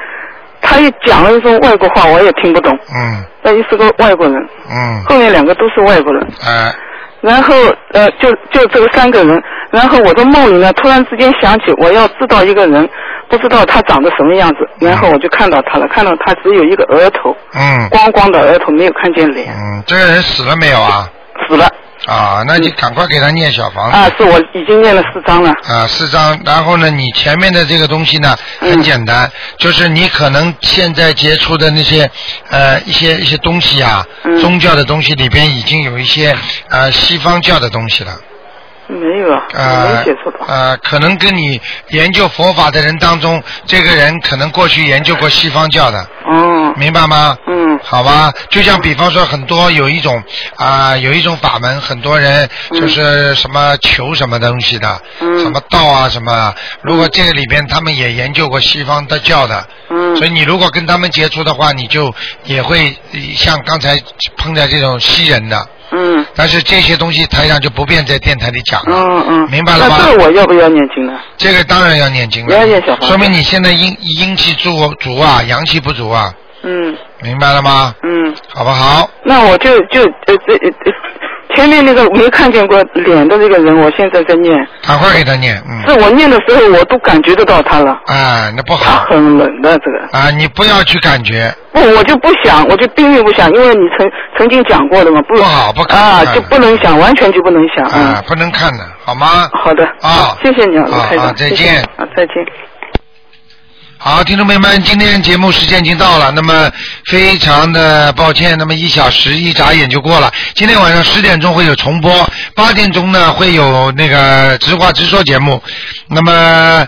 [0.64, 2.74] 他又讲了一种外国话，我也听不懂。
[2.74, 4.36] 嗯，那又是个外国人，
[4.72, 6.26] 嗯，后面两个都是外国人。
[6.44, 6.74] 哎，
[7.22, 7.54] 然后
[7.92, 12.90] 呃，就就这个三个人，然后我的梦里呢，突然之间想起我要知道一个人，
[13.30, 21.08] 不知道他长得什么样子，然后我就看到他了，看到他只有一个额头，嗯，光光的额头，没有看见脸，嗯，这个人死了没有啊？
[21.48, 21.68] 死了。
[22.06, 23.98] 啊，那你赶快给他念小房子。
[23.98, 25.50] 啊，是我已经念了四张了。
[25.68, 26.38] 啊，四张。
[26.46, 32.10] 然后呢，你前面的这个东西呢，很简单，就是你可能现在接触的那些
[32.50, 34.06] 呃一些一些东西啊，
[34.42, 36.36] 宗教的东西里边已经有一些
[36.70, 38.12] 呃西方教的东西了。
[38.88, 40.46] 没有啊，呃没接触到。
[40.46, 41.60] 呃，可能跟你
[41.92, 46.06] 研究佛法的人当中，这个人可能过去研究过西方教的。
[46.26, 46.53] 哦。
[46.78, 47.38] 明白吗？
[47.48, 47.80] 嗯。
[47.84, 50.22] 好吧，就像比方说，很多有一种
[50.56, 56.54] 啊、有一种法门，很多人就是什么求什么东西的，嗯什么道啊什么。
[56.82, 62.14] 如果这个里边他们也研究过西方的教的，嗯所以你如果跟他们接触的话，你就
[62.46, 64.00] 也会呃像刚才
[64.38, 65.68] 碰到这种西人的。
[65.92, 66.26] 嗯。
[66.36, 68.96] 但是这些东西台上就不便在电台里讲了。
[68.96, 69.50] 嗯嗯。
[69.52, 69.98] 明白了吗？
[70.00, 71.14] 那这个我要不要念经呢？
[71.38, 76.34] 这个当然要念经了，要念小说明你现在阴阴气足足啊，阳气不足啊，
[76.64, 77.94] 嗯明白了吗？
[78.04, 78.34] 嗯。
[78.54, 79.10] 好不好？
[79.24, 80.92] 那我就就呃这呃呃
[81.56, 84.56] 前面那个没看见过脸的这个人，我现在在念。
[84.88, 85.84] 赶快给他念，嗯。
[85.88, 87.92] 是我念的时候，我都感觉得到他了。
[88.08, 90.18] 啊，那不好他很冷的这个。
[90.18, 90.32] 啊！
[90.32, 97.86] 你不要去感觉，不，我就不想，我就并没不想，因为你曾曾经讲过的嘛，不不好不可啊，就不能想，完全就不能想。
[97.86, 99.48] 啊，不能看的，好吗？
[99.54, 99.86] 好的。
[100.02, 101.26] 啊，谢谢你啊，卢啊台长。
[101.28, 102.36] 啊再见啊，再见。
[104.06, 106.70] 好，听众朋友们，今天节目时间已经到了，那么
[107.06, 110.30] 非常的抱歉，那么一小时一眨眼就过了。
[110.56, 115.64] 今天晚上十点钟会有重播，八点钟呢会有那个直话直说节目，
[116.10, 116.86] 那么。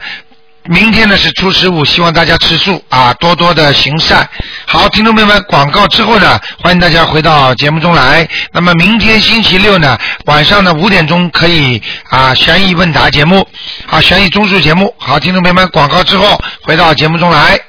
[0.68, 4.28] 明天呢是初十五，希望大家吃素啊，多多的行善。
[4.66, 8.28] 好，听众朋友们，广告之后呢，欢迎大家回到节目中来。
[8.52, 9.96] 那么明天星期六呢，
[10.26, 13.48] 晚上呢五点钟可以啊悬疑问答节目，
[13.88, 14.92] 啊悬疑综述节目。
[14.98, 17.60] 好，听众朋友们，广告之后回到节目中来。